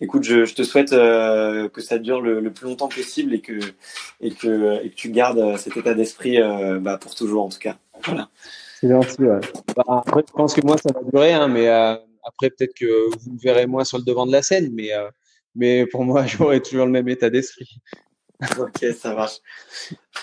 [0.00, 3.58] écoute, je, je, te souhaite que ça dure le, le, plus longtemps possible et que,
[4.20, 6.38] et que, et que tu gardes cet état d'esprit
[6.80, 7.76] bah, pour toujours, en tout cas.
[8.04, 8.28] Voilà.
[8.84, 9.40] C'est gentil, ouais.
[9.76, 13.16] Bah, après, je pense que moi, ça va durer, hein, mais euh, après, peut-être que
[13.18, 15.08] vous me verrez moins sur le devant de la scène, mais, euh,
[15.54, 17.80] mais pour moi, j'aurai toujours le même état d'esprit.
[18.58, 19.38] ok, ça marche.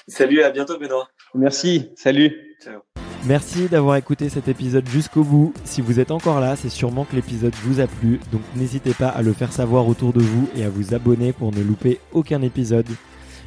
[0.08, 1.08] Salut, à bientôt, Benoît.
[1.34, 2.58] Merci, salut.
[2.62, 2.82] Ciao.
[3.26, 5.54] Merci d'avoir écouté cet épisode jusqu'au bout.
[5.64, 9.10] Si vous êtes encore là, c'est sûrement que l'épisode vous a plu, donc n'hésitez pas
[9.10, 12.42] à le faire savoir autour de vous et à vous abonner pour ne louper aucun
[12.42, 12.88] épisode.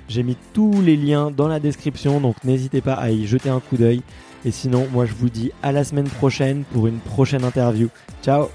[0.09, 3.59] J'ai mis tous les liens dans la description, donc n'hésitez pas à y jeter un
[3.59, 4.03] coup d'œil.
[4.45, 7.89] Et sinon, moi je vous dis à la semaine prochaine pour une prochaine interview.
[8.23, 8.49] Ciao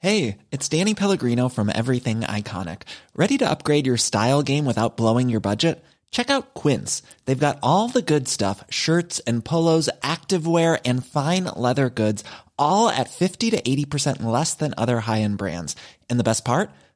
[0.00, 2.82] Hey, it's Danny Pellegrino from Everything Iconic.
[3.16, 5.84] Ready to upgrade your style game without blowing your budget?
[6.12, 7.02] Check out Quince.
[7.24, 12.22] They've got all the good stuff shirts and polos, activewear, and fine leather goods,
[12.56, 15.74] all at 50 to 80% less than other high end brands.
[16.08, 16.70] And the best part?